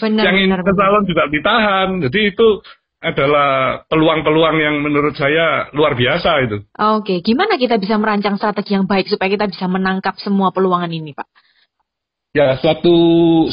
Benar, 0.00 0.22
yang 0.32 0.36
ingin 0.40 0.64
ke 0.64 0.72
salon 0.74 1.04
juga 1.04 1.28
ditahan 1.28 1.88
jadi 2.08 2.20
itu 2.32 2.48
adalah 3.02 3.82
peluang-peluang 3.90 4.56
yang 4.62 4.76
menurut 4.78 5.18
saya 5.18 5.66
luar 5.74 5.98
biasa 5.98 6.30
itu. 6.46 6.62
Oke, 6.78 7.18
gimana 7.20 7.58
kita 7.58 7.76
bisa 7.76 7.98
merancang 7.98 8.38
strategi 8.38 8.78
yang 8.78 8.86
baik 8.86 9.10
supaya 9.10 9.26
kita 9.26 9.50
bisa 9.50 9.66
menangkap 9.66 10.14
semua 10.22 10.54
peluangan 10.54 10.88
ini, 10.88 11.10
Pak? 11.10 11.26
Ya, 12.32 12.56
suatu 12.62 12.96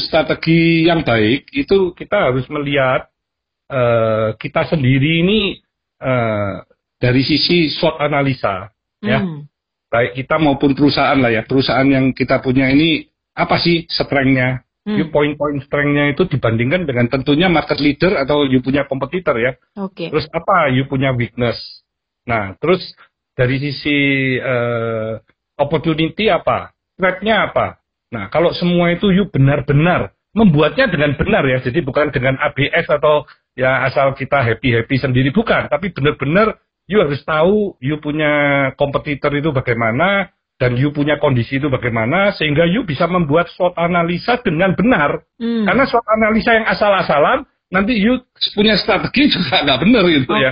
strategi 0.00 0.88
yang 0.88 1.04
baik 1.04 1.52
itu 1.52 1.92
kita 1.92 2.32
harus 2.32 2.46
melihat 2.48 3.10
uh, 3.68 4.32
kita 4.40 4.70
sendiri 4.70 5.20
ini 5.26 5.60
uh, 6.00 6.64
dari 6.96 7.20
sisi 7.26 7.68
SWOT 7.74 8.00
analisa, 8.00 8.72
ya. 9.04 9.20
hmm. 9.20 9.44
ya. 9.44 9.48
Baik 9.90 10.22
kita 10.22 10.38
maupun 10.38 10.78
perusahaan 10.78 11.18
lah 11.18 11.34
ya. 11.34 11.42
Perusahaan 11.42 11.84
yang 11.90 12.14
kita 12.14 12.38
punya 12.38 12.70
ini 12.70 13.10
apa 13.34 13.58
sih 13.58 13.90
strength-nya? 13.90 14.62
Hmm. 14.80 15.12
poin-poin 15.12 15.60
strength-nya 15.60 16.16
itu 16.16 16.24
dibandingkan 16.24 16.88
dengan 16.88 17.04
tentunya 17.12 17.52
market 17.52 17.76
leader 17.76 18.16
atau 18.16 18.48
you 18.48 18.64
punya 18.64 18.88
kompetitor 18.88 19.36
ya. 19.36 19.52
Oke. 19.76 20.08
Okay. 20.08 20.08
Terus 20.08 20.24
apa 20.32 20.72
you 20.72 20.88
punya 20.88 21.12
weakness? 21.12 21.60
Nah, 22.24 22.56
terus 22.56 22.80
dari 23.36 23.60
sisi 23.60 23.98
uh, 24.40 25.20
opportunity 25.60 26.32
apa? 26.32 26.72
Threat-nya 26.96 27.52
apa? 27.52 27.80
Nah, 28.08 28.32
kalau 28.32 28.56
semua 28.56 28.88
itu 28.96 29.12
you 29.12 29.28
benar-benar 29.28 30.16
membuatnya 30.32 30.88
dengan 30.88 31.12
benar 31.18 31.44
ya, 31.44 31.60
jadi 31.60 31.84
bukan 31.84 32.08
dengan 32.08 32.40
ABS 32.40 32.88
atau 32.88 33.28
ya 33.58 33.84
asal 33.84 34.16
kita 34.16 34.40
happy-happy 34.40 34.96
sendiri, 34.96 35.28
bukan. 35.28 35.68
Tapi 35.68 35.92
benar-benar 35.92 36.56
you 36.88 37.04
harus 37.04 37.20
tahu 37.22 37.76
you 37.84 38.00
punya 38.00 38.72
kompetitor 38.80 39.30
itu 39.36 39.52
bagaimana, 39.52 40.32
dan 40.60 40.76
you 40.76 40.92
punya 40.92 41.16
kondisi 41.16 41.56
itu 41.56 41.72
bagaimana 41.72 42.36
sehingga 42.36 42.68
you 42.68 42.84
bisa 42.84 43.08
membuat 43.08 43.48
SWOT 43.56 43.80
analisa 43.80 44.36
dengan 44.44 44.76
benar. 44.76 45.24
Hmm. 45.40 45.64
Karena 45.64 45.88
SWOT 45.88 46.04
analisa 46.04 46.52
yang 46.52 46.68
asal-asalan 46.68 47.48
nanti 47.72 47.96
you 47.96 48.20
punya 48.52 48.76
strategi 48.76 49.32
juga 49.32 49.64
nggak 49.64 49.80
benar 49.80 50.04
gitu 50.04 50.28
okay. 50.28 50.44
ya. 50.44 50.50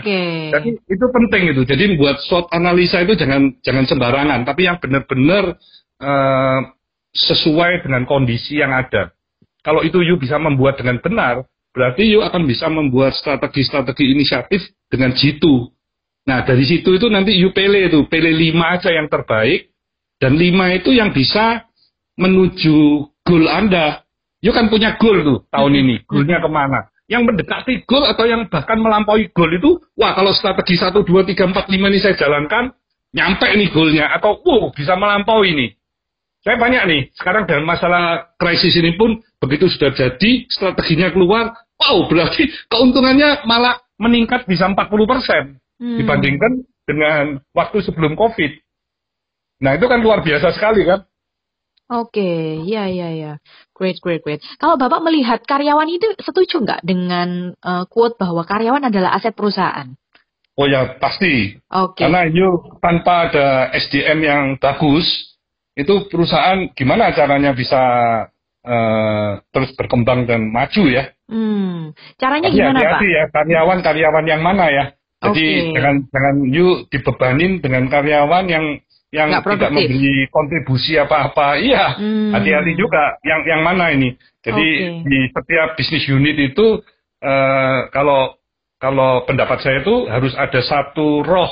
Jadi 0.57 0.68
itu 0.81 1.07
penting 1.12 1.42
itu. 1.53 1.62
Jadi 1.68 1.83
membuat 1.92 2.25
SWOT 2.25 2.49
analisa 2.57 3.05
itu 3.05 3.21
jangan 3.21 3.53
jangan 3.61 3.85
sembarangan, 3.85 4.40
tapi 4.49 4.64
yang 4.64 4.81
benar-benar 4.81 5.61
uh, 6.01 6.61
sesuai 7.12 7.85
dengan 7.85 8.09
kondisi 8.09 8.64
yang 8.64 8.73
ada. 8.73 9.12
Kalau 9.61 9.85
itu 9.85 10.01
you 10.01 10.16
bisa 10.16 10.40
membuat 10.40 10.81
dengan 10.81 11.05
benar, 11.05 11.44
berarti 11.77 12.09
you 12.09 12.25
akan 12.25 12.49
bisa 12.49 12.73
membuat 12.73 13.12
strategi-strategi 13.12 14.09
inisiatif 14.09 14.64
dengan 14.88 15.12
jitu. 15.12 15.68
Nah, 16.25 16.44
dari 16.49 16.64
situ 16.64 16.97
itu 16.97 17.12
nanti 17.12 17.37
you 17.37 17.53
pilih 17.53 17.92
itu, 17.92 18.01
pilih 18.09 18.33
lima 18.33 18.77
aja 18.77 18.92
yang 18.92 19.09
terbaik, 19.09 19.68
dan 20.18 20.35
lima 20.35 20.74
itu 20.74 20.90
yang 20.94 21.14
bisa 21.14 21.66
menuju 22.18 23.07
goal 23.22 23.46
Anda. 23.46 24.02
You 24.38 24.54
kan 24.54 24.70
punya 24.70 24.94
goal 24.98 25.22
tuh 25.26 25.38
tahun 25.50 25.72
ini, 25.83 26.07
goalnya 26.07 26.38
ke 26.38 26.50
mana? 26.50 26.87
Yang 27.11 27.22
mendekati 27.33 27.83
goal 27.88 28.07
atau 28.07 28.26
yang 28.28 28.46
bahkan 28.46 28.78
melampaui 28.78 29.31
goal 29.35 29.50
itu, 29.50 29.83
wah 29.98 30.14
kalau 30.14 30.31
strategi 30.31 30.78
1, 30.78 30.94
2, 30.94 31.07
3, 31.07 31.50
4, 31.50 31.74
5 31.74 31.74
ini 31.74 31.98
saya 31.98 32.14
jalankan, 32.14 32.70
nyampe 33.14 33.48
nih 33.50 33.68
goalnya, 33.74 34.14
atau 34.14 34.38
wow 34.42 34.70
bisa 34.70 34.94
melampaui 34.94 35.59
nih. 35.59 35.70
Saya 36.46 36.54
banyak 36.54 36.83
nih, 36.87 37.02
sekarang 37.18 37.50
dalam 37.50 37.66
masalah 37.66 38.31
krisis 38.38 38.78
ini 38.78 38.94
pun 38.94 39.18
begitu 39.42 39.66
sudah 39.66 39.90
jadi, 39.90 40.46
strateginya 40.46 41.11
keluar, 41.11 41.50
wow 41.83 42.07
berarti 42.07 42.46
keuntungannya 42.70 43.42
malah 43.42 43.83
meningkat 43.98 44.46
bisa 44.46 44.70
40 44.70 44.87
persen 45.11 45.42
hmm. 45.83 45.98
dibandingkan 45.98 46.52
dengan 46.87 47.42
waktu 47.54 47.83
sebelum 47.83 48.14
COVID. 48.14 48.67
Nah 49.59 49.75
itu 49.75 49.87
kan 49.90 49.99
luar 50.03 50.23
biasa 50.23 50.55
sekali 50.55 50.87
kan? 50.87 51.03
Oke, 51.88 52.21
okay. 52.21 52.68
ya 52.68 52.85
ya 52.85 53.09
ya, 53.16 53.33
great 53.73 53.97
great 54.05 54.21
great. 54.21 54.44
Kalau 54.61 54.77
bapak 54.77 55.01
melihat 55.01 55.40
karyawan 55.49 55.88
itu 55.88 56.05
setuju 56.21 56.61
nggak 56.61 56.85
dengan 56.85 57.57
uh, 57.64 57.88
quote 57.88 58.21
bahwa 58.21 58.44
karyawan 58.44 58.92
adalah 58.92 59.16
aset 59.16 59.33
perusahaan? 59.33 59.97
Oh 60.61 60.68
ya 60.68 61.01
pasti. 61.01 61.57
Oke. 61.73 61.97
Okay. 61.97 62.05
Karena 62.05 62.29
itu 62.29 62.44
tanpa 62.85 63.33
ada 63.33 63.73
SDM 63.73 64.18
yang 64.21 64.44
bagus, 64.61 65.07
itu 65.73 66.11
perusahaan 66.12 66.68
gimana 66.77 67.09
caranya 67.16 67.57
bisa 67.57 67.83
uh, 68.68 69.40
terus 69.49 69.73
berkembang 69.73 70.29
dan 70.29 70.53
maju 70.53 70.85
ya? 70.92 71.09
Hmm, 71.25 71.97
caranya 72.21 72.53
Tapi 72.53 72.57
gimana 72.61 72.79
hati 72.85 72.88
-hati 72.90 73.09
pak? 73.09 73.16
ya 73.16 73.25
karyawan-karyawan 73.33 74.27
yang 74.29 74.42
mana 74.44 74.66
ya? 74.68 74.85
Jadi 75.18 75.47
okay. 75.47 75.73
jangan 75.75 75.94
jangan 76.12 76.37
you 76.53 76.85
dibebanin 76.92 77.53
dengan 77.64 77.88
karyawan 77.88 78.44
yang 78.47 78.64
yang 79.09 79.33
tidak 79.40 79.73
memberi 79.73 80.29
kontribusi 80.29 81.01
apa-apa. 81.01 81.57
Iya, 81.57 81.97
hmm. 81.97 82.33
hati-hati 82.37 82.73
juga. 82.77 83.16
Yang 83.25 83.40
yang 83.49 83.62
mana 83.64 83.85
ini? 83.92 84.12
Jadi 84.44 84.66
okay. 84.68 85.05
di 85.09 85.18
setiap 85.33 85.68
bisnis 85.81 86.05
unit 86.09 86.37
itu 86.37 86.81
uh, 87.25 87.79
kalau 87.88 88.37
kalau 88.79 89.25
pendapat 89.27 89.59
saya 89.64 89.81
itu 89.83 90.07
harus 90.07 90.33
ada 90.37 90.61
satu 90.61 91.25
roh. 91.25 91.51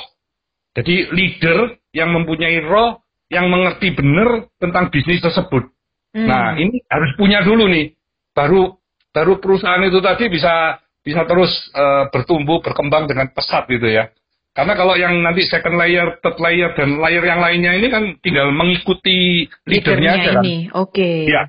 Jadi 0.76 1.08
leader 1.10 1.80
yang 1.96 2.12
mempunyai 2.12 2.60
roh 2.60 3.00
yang 3.32 3.48
mengerti 3.50 3.90
benar 3.96 4.46
tentang 4.60 4.92
bisnis 4.92 5.24
tersebut. 5.24 5.66
Hmm. 6.14 6.28
Nah, 6.28 6.54
ini 6.60 6.84
harus 6.86 7.10
punya 7.18 7.42
dulu 7.42 7.66
nih. 7.66 7.96
Baru 8.36 8.76
baru 9.10 9.40
perusahaan 9.40 9.80
itu 9.82 9.98
tadi 10.04 10.28
bisa 10.28 10.76
bisa 11.00 11.24
terus 11.24 11.50
uh, 11.72 12.12
bertumbuh 12.12 12.60
berkembang 12.60 13.08
dengan 13.08 13.32
pesat 13.32 13.64
gitu 13.66 13.88
ya. 13.88 14.12
Karena 14.56 14.72
kalau 14.72 14.96
yang 14.96 15.20
nanti 15.20 15.44
second 15.44 15.76
layer, 15.76 16.16
third 16.24 16.40
layer, 16.40 16.72
dan 16.72 16.96
layer 16.96 17.20
yang 17.20 17.44
lainnya 17.44 17.76
ini 17.76 17.92
kan 17.92 18.16
tinggal 18.24 18.48
mengikuti 18.56 19.44
leadernya, 19.68 19.68
leadernya 19.68 20.12
aja. 20.16 20.30
ini, 20.40 20.56
kan. 20.72 20.80
oke. 20.80 20.96
Okay. 20.96 21.18
Ya. 21.28 21.44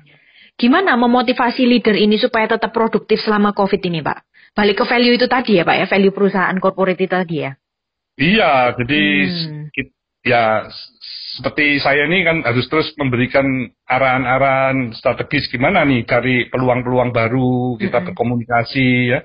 Gimana 0.60 0.92
memotivasi 1.00 1.64
leader 1.64 1.96
ini 1.96 2.20
supaya 2.20 2.44
tetap 2.44 2.68
produktif 2.68 3.24
selama 3.24 3.56
COVID 3.56 3.80
ini, 3.88 4.04
Pak? 4.04 4.28
Balik 4.52 4.82
ke 4.82 4.84
value 4.84 5.16
itu 5.16 5.24
tadi 5.24 5.56
ya, 5.56 5.64
Pak 5.64 5.76
ya, 5.80 5.86
value 5.88 6.12
perusahaan 6.12 6.56
corporate 6.60 7.00
itu 7.00 7.08
tadi 7.08 7.36
ya? 7.48 7.56
Iya, 8.18 8.76
jadi 8.76 9.02
hmm. 9.24 9.64
ya 10.28 10.68
seperti 11.38 11.80
saya 11.80 12.04
ini 12.10 12.26
kan 12.26 12.44
harus 12.44 12.66
terus 12.68 12.92
memberikan 12.98 13.46
arahan-arahan 13.88 14.92
strategis 14.92 15.48
gimana 15.48 15.86
nih 15.86 16.04
cari 16.04 16.50
peluang-peluang 16.52 17.14
baru, 17.14 17.78
kita 17.80 18.04
hmm. 18.04 18.06
berkomunikasi 18.12 19.16
ya 19.16 19.24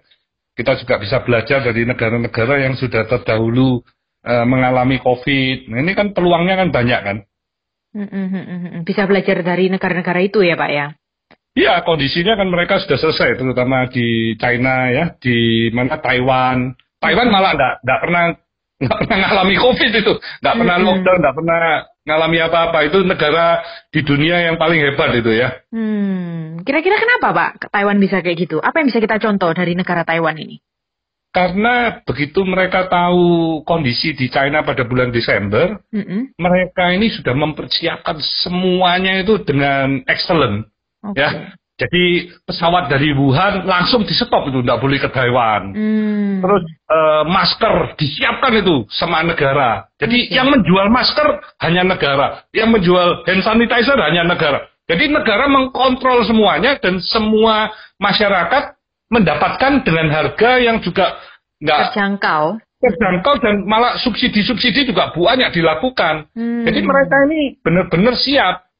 kita 0.54 0.78
juga 0.82 1.02
bisa 1.02 1.22
belajar 1.26 1.66
dari 1.66 1.86
negara-negara 1.86 2.62
yang 2.62 2.78
sudah 2.78 3.10
terdahulu 3.10 3.82
uh, 4.26 4.46
mengalami 4.46 5.02
COVID. 5.02 5.74
Nah, 5.74 5.80
ini 5.82 5.92
kan 5.98 6.14
peluangnya 6.14 6.56
kan 6.62 6.70
banyak 6.70 7.02
kan. 7.02 7.18
Bisa 8.82 9.06
belajar 9.06 9.46
dari 9.46 9.70
negara-negara 9.70 10.20
itu 10.26 10.42
ya 10.42 10.58
Pak 10.58 10.72
ya? 10.74 10.88
Iya, 11.54 11.86
kondisinya 11.86 12.34
kan 12.34 12.50
mereka 12.50 12.82
sudah 12.82 12.98
selesai, 12.98 13.38
terutama 13.38 13.86
di 13.94 14.34
China 14.42 14.90
ya, 14.90 15.14
di 15.22 15.70
mana 15.70 16.02
Taiwan. 16.02 16.74
Taiwan 16.98 17.30
malah 17.30 17.54
nggak 17.54 17.74
nggak 17.86 18.00
pernah 18.02 18.24
nggak 18.82 18.98
pernah 19.06 19.18
mengalami 19.22 19.56
COVID 19.62 19.92
itu, 19.94 20.14
nggak 20.18 20.56
pernah 20.58 20.76
lockdown, 20.82 21.18
nggak 21.22 21.36
pernah 21.38 21.62
ngalami 22.04 22.38
apa-apa. 22.44 22.78
Itu 22.88 23.04
negara 23.04 23.64
di 23.92 24.04
dunia 24.04 24.44
yang 24.48 24.56
paling 24.60 24.80
hebat 24.80 25.12
itu 25.16 25.32
ya. 25.34 25.64
Hmm, 25.72 26.62
kira-kira 26.64 27.00
kenapa 27.00 27.28
Pak 27.34 27.52
Taiwan 27.72 28.00
bisa 28.00 28.20
kayak 28.20 28.38
gitu? 28.48 28.58
Apa 28.60 28.84
yang 28.84 28.88
bisa 28.92 29.00
kita 29.04 29.20
contoh 29.20 29.52
dari 29.52 29.74
negara 29.76 30.04
Taiwan 30.08 30.38
ini? 30.40 30.60
Karena 31.34 31.98
begitu 32.06 32.46
mereka 32.46 32.86
tahu 32.86 33.66
kondisi 33.66 34.14
di 34.14 34.30
China 34.30 34.62
pada 34.62 34.86
bulan 34.86 35.10
Desember, 35.10 35.82
mm 35.90 36.04
-hmm. 36.06 36.22
mereka 36.38 36.94
ini 36.94 37.10
sudah 37.10 37.34
mempersiapkan 37.34 38.22
semuanya 38.22 39.18
itu 39.18 39.42
dengan 39.42 40.06
excellent. 40.06 40.70
Okay. 41.02 41.26
Ya, 41.26 41.58
jadi 41.84 42.32
pesawat 42.48 42.88
dari 42.88 43.12
Wuhan 43.12 43.68
langsung 43.68 44.08
di 44.08 44.16
stop 44.16 44.48
itu, 44.48 44.64
tidak 44.64 44.80
boleh 44.80 45.04
ke 45.04 45.10
Taiwan. 45.12 45.76
Hmm. 45.76 46.40
Terus 46.40 46.64
uh, 46.88 47.24
masker 47.28 48.00
disiapkan 48.00 48.56
itu 48.56 48.88
sama 48.88 49.20
negara. 49.28 49.92
Jadi 50.00 50.32
okay. 50.32 50.36
yang 50.40 50.48
menjual 50.48 50.88
masker 50.88 51.44
hanya 51.60 51.84
negara, 51.84 52.48
yang 52.56 52.72
menjual 52.72 53.28
hand 53.28 53.44
sanitizer 53.44 54.00
hanya 54.00 54.24
negara. 54.24 54.64
Jadi 54.88 55.12
negara 55.12 55.52
mengkontrol 55.52 56.24
semuanya 56.24 56.80
dan 56.80 57.04
semua 57.04 57.72
masyarakat 58.00 58.80
mendapatkan 59.12 59.84
dengan 59.84 60.08
harga 60.08 60.52
yang 60.64 60.80
juga 60.80 61.20
nggak 61.60 61.80
terjangkau. 61.92 62.64
Terjangkau 62.84 63.34
dan 63.44 63.64
malah 63.68 64.00
subsidi-subsidi 64.00 64.88
juga 64.88 65.12
banyak 65.12 65.52
dilakukan. 65.52 66.32
Hmm. 66.32 66.64
Jadi 66.64 66.80
mereka 66.80 67.16
ini 67.28 67.60
benar-benar 67.60 68.16
siap 68.16 68.72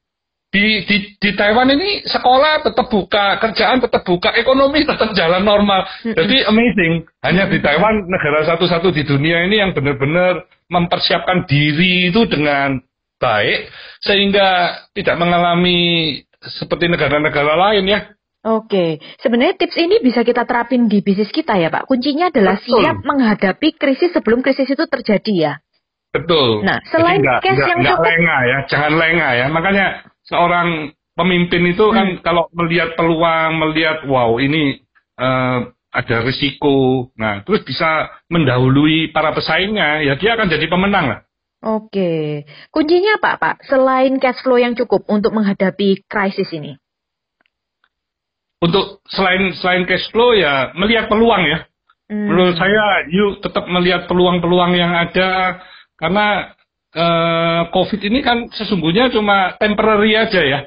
di, 0.54 0.86
di, 0.86 0.96
di 1.18 1.30
Taiwan 1.34 1.66
ini 1.74 2.06
sekolah 2.06 2.62
tetap 2.62 2.86
buka, 2.86 3.42
kerjaan 3.42 3.82
tetap 3.82 4.06
buka, 4.06 4.30
ekonomi 4.38 4.86
tetap 4.86 5.10
jalan 5.10 5.42
normal. 5.42 5.82
Jadi 6.06 6.46
amazing. 6.46 7.02
Hanya 7.26 7.50
di 7.50 7.58
Taiwan 7.58 8.06
negara 8.06 8.46
satu-satu 8.46 8.94
di 8.94 9.02
dunia 9.02 9.42
ini 9.50 9.58
yang 9.58 9.74
benar-benar 9.74 10.46
mempersiapkan 10.70 11.50
diri 11.50 12.14
itu 12.14 12.22
dengan 12.30 12.78
baik 13.18 13.66
sehingga 13.98 14.78
tidak 14.94 15.18
mengalami 15.18 16.22
seperti 16.38 16.86
negara-negara 16.86 17.58
lain 17.58 17.90
ya. 17.90 18.00
Oke, 18.44 19.00
sebenarnya 19.24 19.56
tips 19.56 19.74
ini 19.80 20.04
bisa 20.04 20.20
kita 20.20 20.44
terapin 20.44 20.86
di 20.86 21.00
bisnis 21.00 21.32
kita 21.32 21.56
ya 21.56 21.72
Pak. 21.72 21.88
Kuncinya 21.88 22.28
adalah 22.28 22.60
Betul. 22.60 22.78
siap 22.78 22.98
menghadapi 23.00 23.68
krisis 23.74 24.12
sebelum 24.12 24.44
krisis 24.44 24.68
itu 24.68 24.84
terjadi 24.84 25.34
ya. 25.34 25.54
Betul. 26.14 26.62
Nah, 26.62 26.78
selain 26.92 27.18
enggak, 27.24 27.42
cash 27.42 27.58
enggak, 27.58 27.70
yang 27.72 27.78
enggak 27.82 27.98
cukup, 27.98 28.06
lengah 28.06 28.40
ya, 28.44 28.58
jangan 28.70 28.92
lengah 28.94 29.30
ya. 29.34 29.46
Makanya 29.50 29.86
seorang 30.28 30.92
pemimpin 31.14 31.62
itu 31.70 31.84
kan 31.94 32.18
hmm. 32.18 32.20
kalau 32.20 32.50
melihat 32.52 32.98
peluang, 32.98 33.60
melihat 33.60 34.04
wow 34.04 34.36
ini 34.42 34.82
uh, 35.16 35.70
ada 35.94 36.16
risiko, 36.26 37.08
nah 37.14 37.46
terus 37.46 37.62
bisa 37.62 38.10
mendahului 38.26 39.14
para 39.14 39.30
pesaingnya, 39.30 40.02
ya 40.02 40.18
dia 40.18 40.34
akan 40.34 40.50
jadi 40.50 40.66
pemenang 40.66 41.06
lah. 41.06 41.20
Oke, 41.64 42.44
kuncinya 42.68 43.16
apa 43.16 43.40
Pak? 43.40 43.56
Selain 43.64 44.12
cash 44.20 44.44
flow 44.44 44.60
yang 44.60 44.76
cukup 44.76 45.08
untuk 45.08 45.32
menghadapi 45.32 46.04
krisis 46.04 46.50
ini? 46.52 46.76
Untuk 48.60 49.00
selain 49.08 49.54
selain 49.56 49.88
cash 49.88 50.12
flow 50.12 50.36
ya 50.36 50.76
melihat 50.76 51.08
peluang 51.08 51.40
ya. 51.48 51.64
Hmm. 52.04 52.28
Menurut 52.28 52.60
saya, 52.60 53.08
yuk 53.08 53.40
tetap 53.40 53.64
melihat 53.64 54.04
peluang-peluang 54.04 54.76
yang 54.76 54.92
ada 54.92 55.62
karena 55.96 56.52
uh, 56.94 57.68
COVID 57.74 58.00
ini 58.06 58.22
kan 58.22 58.48
sesungguhnya 58.54 59.10
cuma 59.10 59.58
temporary 59.58 60.14
aja 60.14 60.40
ya. 60.40 60.60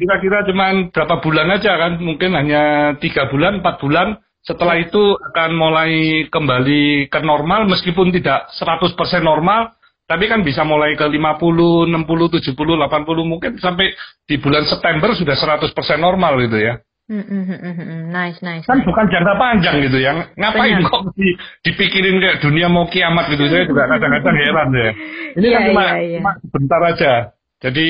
Kira-kira 0.00 0.44
cuma 0.50 0.90
berapa 0.90 1.16
bulan 1.22 1.48
aja 1.54 1.78
kan, 1.78 2.02
mungkin 2.02 2.34
hanya 2.34 2.94
tiga 2.98 3.30
bulan, 3.30 3.62
empat 3.62 3.80
bulan. 3.80 4.18
Setelah 4.44 4.76
itu 4.76 5.16
akan 5.32 5.50
mulai 5.56 5.92
kembali 6.28 7.08
ke 7.08 7.20
normal, 7.24 7.64
meskipun 7.64 8.12
tidak 8.12 8.52
100% 8.60 8.92
normal, 9.24 9.72
tapi 10.04 10.28
kan 10.28 10.44
bisa 10.44 10.60
mulai 10.68 10.92
ke 11.00 11.08
50, 11.08 11.88
60, 11.88 12.52
70, 12.52 12.52
80, 12.52 13.24
mungkin 13.24 13.56
sampai 13.56 13.88
di 14.28 14.36
bulan 14.36 14.68
September 14.68 15.16
sudah 15.16 15.32
100% 15.32 15.72
normal 15.96 16.44
gitu 16.44 16.60
ya. 16.60 16.76
Nice, 17.04 18.40
nice. 18.40 18.64
Kan 18.64 18.80
nice. 18.80 18.88
bukan 18.88 19.04
jangka 19.12 19.36
panjang 19.36 19.76
gitu 19.84 20.00
ya. 20.00 20.24
Ngapain 20.40 20.80
Benar. 20.80 20.88
kok 20.88 21.02
di, 21.12 21.36
dipikirin 21.60 22.16
kayak 22.16 22.40
dunia 22.40 22.72
mau 22.72 22.88
kiamat 22.88 23.28
gitu. 23.28 23.44
Saya 23.44 23.68
juga 23.68 23.84
kadang-kadang 23.92 24.36
heran 24.40 24.68
ya. 24.72 24.90
Ini 25.36 25.46
kan 25.52 25.60
yeah, 25.60 25.68
cuma, 25.68 25.82
yeah, 25.84 25.96
yeah. 26.00 26.12
cuma 26.24 26.32
sebentar 26.40 26.80
aja. 26.80 27.12
Jadi 27.60 27.86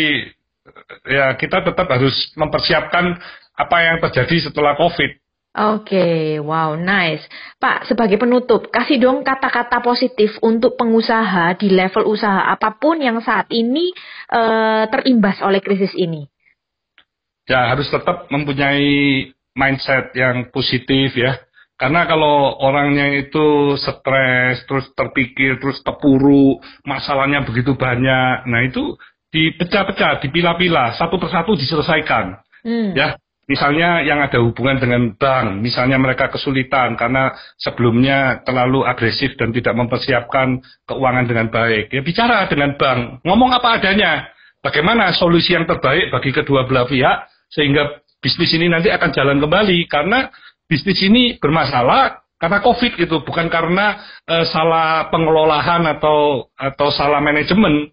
ya 1.07 1.25
kita 1.39 1.63
tetap 1.63 1.87
harus 1.87 2.15
mempersiapkan 2.35 3.15
apa 3.55 3.77
yang 3.87 3.97
terjadi 4.03 4.51
setelah 4.51 4.75
COVID. 4.75 5.23
Oke, 5.55 5.95
okay, 5.95 6.43
wow, 6.43 6.75
nice. 6.75 7.23
Pak, 7.63 7.87
sebagai 7.87 8.19
penutup, 8.19 8.75
kasih 8.75 8.99
dong 8.99 9.23
kata-kata 9.23 9.79
positif 9.87 10.35
untuk 10.43 10.75
pengusaha 10.75 11.55
di 11.55 11.71
level 11.71 12.11
usaha 12.11 12.51
apa 12.51 12.75
pun 12.75 12.99
yang 12.99 13.23
saat 13.23 13.47
ini 13.55 13.95
uh, 14.35 14.91
terimbas 14.91 15.39
oleh 15.47 15.63
krisis 15.63 15.95
ini 15.95 16.27
ya 17.49 17.73
harus 17.73 17.89
tetap 17.89 18.29
mempunyai 18.33 19.31
mindset 19.55 20.13
yang 20.17 20.51
positif 20.51 21.15
ya. 21.17 21.41
Karena 21.75 22.07
kalau 22.07 22.55
orangnya 22.63 23.19
itu 23.19 23.75
stres, 23.83 24.63
terus 24.71 24.87
terpikir, 24.95 25.59
terus 25.59 25.83
terpuruk, 25.83 26.63
masalahnya 26.87 27.43
begitu 27.43 27.75
banyak, 27.75 28.47
nah 28.47 28.63
itu 28.63 28.95
dipecah-pecah, 29.35 30.23
dipilah-pilah, 30.23 30.95
satu 30.95 31.19
persatu 31.19 31.59
diselesaikan. 31.59 32.39
Hmm. 32.63 32.95
Ya, 32.95 33.19
misalnya 33.51 34.07
yang 34.07 34.23
ada 34.23 34.39
hubungan 34.39 34.79
dengan 34.79 35.19
bank, 35.19 35.59
misalnya 35.59 35.99
mereka 35.99 36.31
kesulitan 36.31 36.95
karena 36.95 37.35
sebelumnya 37.59 38.47
terlalu 38.47 38.87
agresif 38.87 39.35
dan 39.35 39.51
tidak 39.51 39.75
mempersiapkan 39.75 40.63
keuangan 40.87 41.27
dengan 41.27 41.51
baik, 41.51 41.91
ya 41.91 42.07
bicara 42.07 42.47
dengan 42.47 42.79
bank, 42.79 43.27
ngomong 43.27 43.51
apa 43.51 43.83
adanya, 43.83 44.31
bagaimana 44.63 45.11
solusi 45.11 45.59
yang 45.59 45.67
terbaik 45.67 46.15
bagi 46.15 46.31
kedua 46.31 46.71
belah 46.71 46.87
pihak 46.87 47.34
sehingga 47.55 48.03
bisnis 48.19 48.51
ini 48.59 48.67
nanti 48.67 48.91
akan 48.91 49.15
jalan 49.15 49.39
kembali 49.39 49.87
karena 49.87 50.29
bisnis 50.67 50.99
ini 51.07 51.39
bermasalah 51.39 52.25
karena 52.35 52.59
COVID 52.61 52.93
itu 53.01 53.17
bukan 53.25 53.47
karena 53.49 54.03
uh, 54.27 54.45
salah 54.51 55.09
pengelolaan 55.09 55.87
atau 55.89 56.51
atau 56.53 56.89
salah 56.93 57.23
manajemen. 57.23 57.89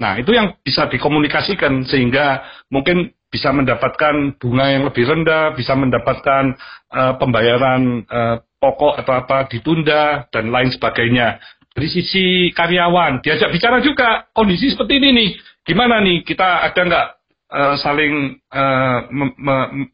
Nah, 0.00 0.18
itu 0.18 0.34
yang 0.34 0.58
bisa 0.64 0.90
dikomunikasikan 0.90 1.86
sehingga 1.86 2.42
mungkin 2.66 3.14
bisa 3.30 3.54
mendapatkan 3.54 4.34
bunga 4.42 4.66
yang 4.74 4.82
lebih 4.90 5.06
rendah, 5.06 5.54
bisa 5.54 5.78
mendapatkan 5.78 6.58
uh, 6.90 7.14
pembayaran 7.20 8.02
uh, 8.10 8.36
pokok 8.58 8.98
atau 8.98 9.14
apa 9.22 9.46
ditunda 9.46 10.26
dan 10.34 10.50
lain 10.50 10.74
sebagainya. 10.74 11.38
Dari 11.72 11.88
sisi 11.88 12.50
karyawan, 12.52 13.22
diajak 13.22 13.54
bicara 13.54 13.80
juga 13.80 14.28
kondisi 14.34 14.74
seperti 14.74 14.98
ini 14.98 15.08
nih. 15.14 15.30
Gimana 15.62 16.02
nih 16.02 16.26
kita 16.26 16.66
ada 16.66 16.80
nggak 16.82 17.06
uh, 17.52 17.76
saling 17.78 18.40
uh, 18.48 19.06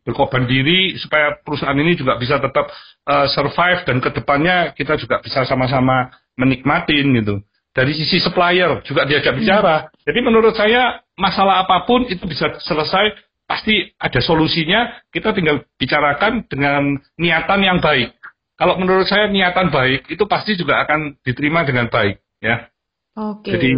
berkorban 0.07 0.47
diri 0.47 0.95
supaya 1.03 1.35
perusahaan 1.43 1.75
ini 1.75 1.99
juga 1.99 2.15
bisa 2.17 2.39
tetap 2.39 2.71
uh, 3.11 3.27
survive 3.27 3.83
dan 3.83 3.99
ke 3.99 4.15
depannya 4.15 4.71
kita 4.79 4.95
juga 4.95 5.19
bisa 5.19 5.43
sama-sama 5.45 6.15
menikmatin 6.39 7.11
gitu. 7.19 7.43
dari 7.75 7.95
sisi 7.95 8.19
supplier 8.19 8.83
juga 8.83 9.07
diajak 9.07 9.39
hmm. 9.39 9.41
bicara. 9.43 9.77
Jadi 10.03 10.19
menurut 10.23 10.55
saya 10.55 10.99
masalah 11.15 11.63
apa 11.63 11.87
pun 11.87 12.07
itu 12.11 12.27
bisa 12.27 12.59
selesai 12.63 13.15
pasti 13.47 13.87
ada 13.99 14.19
solusinya. 14.19 14.99
Kita 15.15 15.31
tinggal 15.31 15.63
bicarakan 15.79 16.43
dengan 16.51 16.99
niatan 17.19 17.61
yang 17.63 17.79
baik. 17.79 18.19
Kalau 18.59 18.75
menurut 18.75 19.07
saya 19.07 19.31
niatan 19.31 19.71
baik 19.71 20.11
itu 20.11 20.27
pasti 20.27 20.59
juga 20.59 20.83
akan 20.83 21.23
diterima 21.23 21.63
dengan 21.63 21.87
baik, 21.87 22.19
ya. 22.43 22.67
Oke. 23.15 23.47
Okay. 23.47 23.53
Jadi 23.55 23.71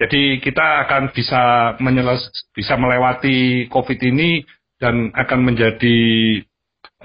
jadi 0.00 0.40
kita 0.40 0.88
akan 0.88 1.12
bisa 1.12 1.76
menyeles 1.76 2.24
bisa 2.56 2.80
melewati 2.80 3.68
COVID 3.68 4.00
ini 4.00 4.40
dan 4.80 5.12
akan 5.12 5.44
menjadi 5.44 6.00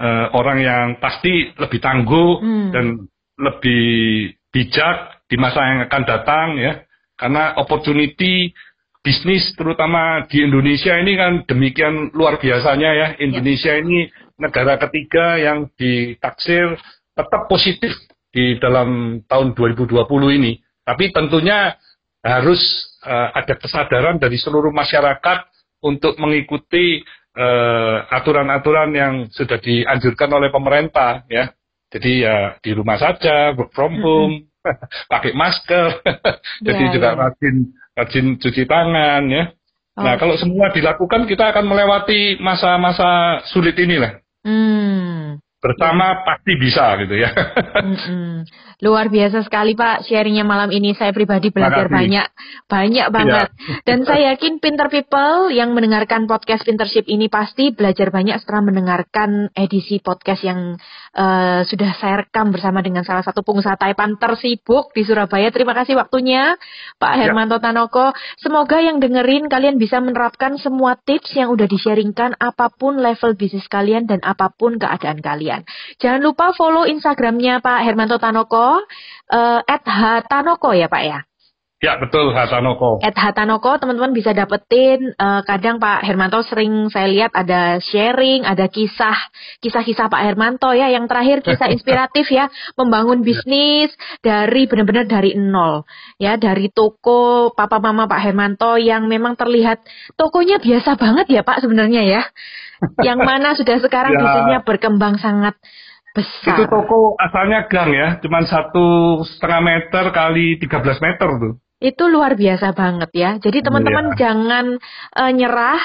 uh, 0.00 0.32
orang 0.32 0.58
yang 0.64 0.86
pasti 0.96 1.52
lebih 1.60 1.76
tangguh 1.84 2.40
hmm. 2.40 2.68
dan 2.72 3.04
lebih 3.36 3.84
bijak 4.48 5.20
di 5.28 5.36
masa 5.36 5.60
yang 5.60 5.80
akan 5.84 6.02
datang 6.08 6.48
ya 6.56 6.88
karena 7.20 7.52
opportunity 7.60 8.56
bisnis 9.04 9.52
terutama 9.60 10.24
di 10.32 10.40
Indonesia 10.40 10.96
ini 10.96 11.12
kan 11.20 11.32
demikian 11.44 12.16
luar 12.16 12.40
biasanya 12.40 12.90
ya 12.96 13.08
Indonesia 13.20 13.76
ya. 13.76 13.84
ini 13.84 14.08
negara 14.40 14.80
ketiga 14.88 15.36
yang 15.36 15.68
ditaksir 15.76 16.80
tetap 17.12 17.44
positif 17.44 17.92
di 18.32 18.56
dalam 18.56 19.20
tahun 19.28 19.52
2020 19.52 20.00
ini 20.40 20.64
tapi 20.80 21.12
tentunya 21.12 21.76
harus 22.26 22.60
uh, 23.06 23.30
ada 23.32 23.54
kesadaran 23.54 24.18
dari 24.18 24.36
seluruh 24.36 24.74
masyarakat 24.74 25.46
untuk 25.80 26.18
mengikuti 26.18 27.06
Eh, 27.36 27.96
aturan-aturan 28.16 28.88
uh, 28.88 28.96
yang 28.96 29.14
sudah 29.28 29.60
dianjurkan 29.60 30.32
oleh 30.32 30.48
pemerintah 30.48 31.20
ya. 31.28 31.52
Jadi 31.92 32.24
ya 32.24 32.56
di 32.64 32.72
rumah 32.72 32.96
saja, 32.96 33.52
work 33.52 33.76
from 33.76 34.00
home, 34.00 34.48
mm-hmm. 34.48 34.88
pakai 35.12 35.36
masker, 35.36 36.00
jadi 36.66 36.84
yeah, 36.88 36.92
juga 36.96 37.08
yeah. 37.12 37.20
rajin 37.20 37.56
rajin 37.92 38.26
cuci 38.40 38.64
tangan 38.64 39.28
ya. 39.28 39.52
Oh. 40.00 40.08
Nah 40.08 40.16
kalau 40.16 40.40
semua 40.40 40.72
dilakukan 40.72 41.28
kita 41.28 41.52
akan 41.52 41.68
melewati 41.68 42.40
masa-masa 42.40 43.44
sulit 43.52 43.76
inilah. 43.76 44.16
Bersama 45.56 46.20
pasti 46.20 46.52
bisa 46.60 47.00
gitu 47.00 47.16
ya. 47.16 47.32
Mm-mm. 47.80 48.44
Luar 48.84 49.08
biasa 49.08 49.40
sekali 49.40 49.72
Pak 49.72 50.04
sharingnya 50.04 50.44
malam 50.44 50.68
ini. 50.68 50.92
Saya 50.92 51.16
pribadi 51.16 51.48
belajar 51.48 51.88
banyak, 51.88 52.28
banyak 52.68 53.06
banget. 53.08 53.48
Ya. 53.48 53.80
Dan 53.88 54.04
saya 54.04 54.36
yakin 54.36 54.60
Pinter 54.60 54.92
People 54.92 55.48
yang 55.48 55.72
mendengarkan 55.72 56.28
podcast 56.28 56.60
Pintership 56.68 57.08
ini 57.08 57.32
pasti 57.32 57.72
belajar 57.72 58.12
banyak 58.12 58.36
setelah 58.36 58.68
mendengarkan 58.68 59.48
edisi 59.56 59.96
podcast 60.04 60.44
yang 60.44 60.76
uh, 61.16 61.64
sudah 61.64 61.96
saya 61.96 62.28
rekam 62.28 62.52
bersama 62.52 62.84
dengan 62.84 63.08
salah 63.08 63.24
satu 63.24 63.40
pengusaha 63.40 63.80
Taipan 63.80 64.20
tersibuk 64.20 64.92
di 64.92 65.08
Surabaya. 65.08 65.48
Terima 65.48 65.72
kasih 65.72 65.96
waktunya 65.96 66.52
Pak 67.00 67.12
ya. 67.16 67.32
Hermanto 67.32 67.56
Tanoko. 67.64 68.12
Semoga 68.44 68.84
yang 68.84 69.00
dengerin 69.00 69.48
kalian 69.48 69.80
bisa 69.80 70.04
menerapkan 70.04 70.60
semua 70.60 71.00
tips 71.00 71.32
yang 71.32 71.48
udah 71.48 71.64
di-sharingkan 71.64 72.36
apa 72.36 72.68
pun 72.68 73.00
level 73.00 73.40
bisnis 73.40 73.64
kalian 73.72 74.04
dan 74.04 74.20
apa 74.20 74.52
pun 74.52 74.76
keadaan 74.76 75.24
kalian. 75.24 75.45
Jangan 76.02 76.20
lupa 76.20 76.50
follow 76.52 76.84
Instagramnya 76.84 77.62
Pak 77.62 77.86
Hermanto 77.86 78.18
Tanoko, 78.18 78.82
uh, 79.30 79.60
at 79.62 79.82
Hatanoko 79.86 80.74
ya 80.74 80.90
Pak 80.90 81.02
ya? 81.06 81.22
Ya 81.76 82.00
betul 82.00 82.32
Hatanoko. 82.32 83.04
At 83.04 83.12
Hatanoko 83.12 83.76
teman-teman 83.76 84.16
bisa 84.16 84.32
dapetin 84.32 85.12
uh, 85.20 85.44
kadang 85.44 85.76
Pak 85.76 86.08
Hermanto 86.08 86.40
sering 86.40 86.88
saya 86.88 87.04
lihat 87.04 87.36
ada 87.36 87.76
sharing, 87.84 88.48
ada 88.48 88.64
kisah 88.72 89.12
kisah-kisah 89.60 90.08
Pak 90.08 90.22
Hermanto 90.24 90.72
ya. 90.72 90.88
Yang 90.88 91.12
terakhir 91.12 91.38
kisah 91.44 91.68
inspiratif 91.76 92.32
ya 92.32 92.48
membangun 92.80 93.20
ya. 93.20 93.24
bisnis 93.28 93.92
dari 94.24 94.64
benar-benar 94.64 95.04
dari 95.04 95.36
nol 95.36 95.84
ya 96.16 96.40
dari 96.40 96.72
toko 96.72 97.52
papa 97.52 97.76
mama 97.76 98.08
Pak 98.08 98.24
Hermanto 98.24 98.80
yang 98.80 99.04
memang 99.04 99.36
terlihat 99.36 99.84
tokonya 100.16 100.56
biasa 100.56 100.96
banget 100.96 101.28
ya 101.28 101.44
Pak 101.44 101.60
sebenarnya 101.60 102.02
ya. 102.08 102.22
yang 103.04 103.20
mana 103.20 103.52
sudah 103.52 103.76
sekarang 103.84 104.12
ya. 104.16 104.20
bisnisnya 104.24 104.58
berkembang 104.64 105.20
sangat 105.20 105.60
besar. 106.16 106.56
Itu 106.56 106.72
toko 106.72 107.20
asalnya 107.20 107.68
gang 107.68 107.92
ya, 107.92 108.08
cuma 108.24 108.40
satu 108.48 109.20
setengah 109.28 109.60
meter 109.60 110.04
kali 110.16 110.56
13 110.56 111.04
meter 111.04 111.28
tuh. 111.36 111.65
Itu 111.76 112.08
luar 112.08 112.34
biasa 112.34 112.72
banget 112.72 113.10
ya. 113.12 113.30
Jadi 113.36 113.58
teman-teman 113.60 114.16
ya. 114.16 114.28
jangan 114.28 114.66
uh, 115.16 115.32
nyerah. 115.32 115.82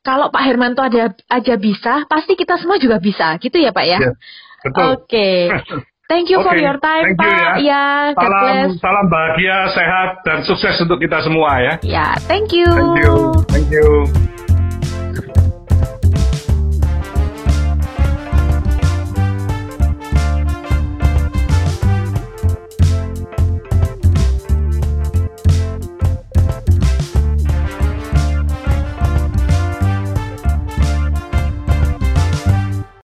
Kalau 0.00 0.32
Pak 0.32 0.42
Hermanto 0.48 0.80
aja 0.80 1.12
aja 1.28 1.54
bisa, 1.60 2.08
pasti 2.08 2.32
kita 2.32 2.56
semua 2.56 2.80
juga 2.80 2.96
bisa, 2.96 3.36
gitu 3.36 3.60
ya 3.60 3.68
Pak 3.68 3.84
ya. 3.84 4.00
ya 4.00 4.12
Oke. 4.72 4.96
Okay. 5.04 5.36
Thank 6.10 6.26
you 6.26 6.42
okay. 6.42 6.48
for 6.50 6.56
your 6.58 6.74
time, 6.82 7.14
Thank 7.14 7.22
Pak. 7.22 7.62
You, 7.62 7.70
ya. 7.70 7.84
ya 8.10 8.18
salam, 8.18 8.66
salam 8.82 9.06
bahagia, 9.06 9.58
sehat, 9.70 10.10
dan 10.26 10.38
sukses 10.42 10.74
untuk 10.82 10.98
kita 10.98 11.22
semua 11.22 11.62
ya. 11.62 11.74
Ya, 11.86 12.06
thank 12.26 12.50
you. 12.50 12.66
Thank 12.66 12.98
you. 12.98 13.14
Thank 13.46 13.68
you. 13.70 14.29